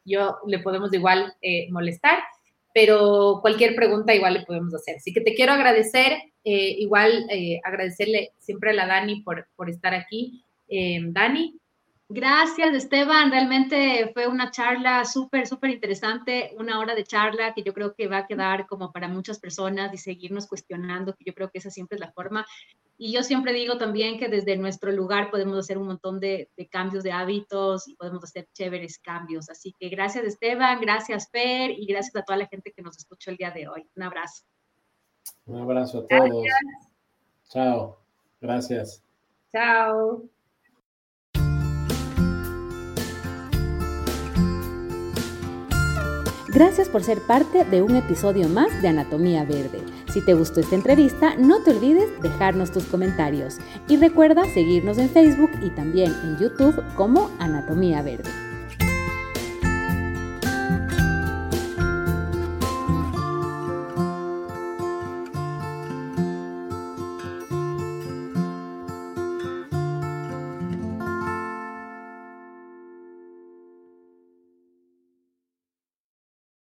[0.06, 2.20] yo le podemos igual eh, molestar,
[2.76, 4.96] pero cualquier pregunta igual le podemos hacer.
[4.96, 7.26] Así que te quiero agradecer, igual
[7.64, 10.44] agradecerle siempre a la Dani por, por estar aquí.
[10.68, 11.58] Dani,
[12.08, 13.32] Gracias, Esteban.
[13.32, 18.06] Realmente fue una charla súper, súper interesante, una hora de charla que yo creo que
[18.06, 21.70] va a quedar como para muchas personas y seguirnos cuestionando, que yo creo que esa
[21.70, 22.46] siempre es la forma.
[22.98, 27.04] Y yo siempre digo también que desde nuestro lugar podemos hacer un montón de, cambios
[27.04, 29.50] de hábitos y podemos hacer chéveres cambios.
[29.50, 33.30] Así que gracias, Esteban, gracias, Fer, y gracias a toda la gente que nos escuchó
[33.30, 33.86] el día de hoy.
[33.96, 34.44] Un abrazo.
[35.44, 36.44] Un abrazo a todos.
[37.50, 37.98] Chao.
[38.40, 39.02] Gracias.
[39.52, 40.28] Chao.
[46.56, 49.82] Gracias por ser parte de un episodio más de Anatomía Verde.
[50.10, 55.10] Si te gustó esta entrevista, no te olvides dejarnos tus comentarios y recuerda seguirnos en
[55.10, 58.45] Facebook y también en YouTube como Anatomía Verde.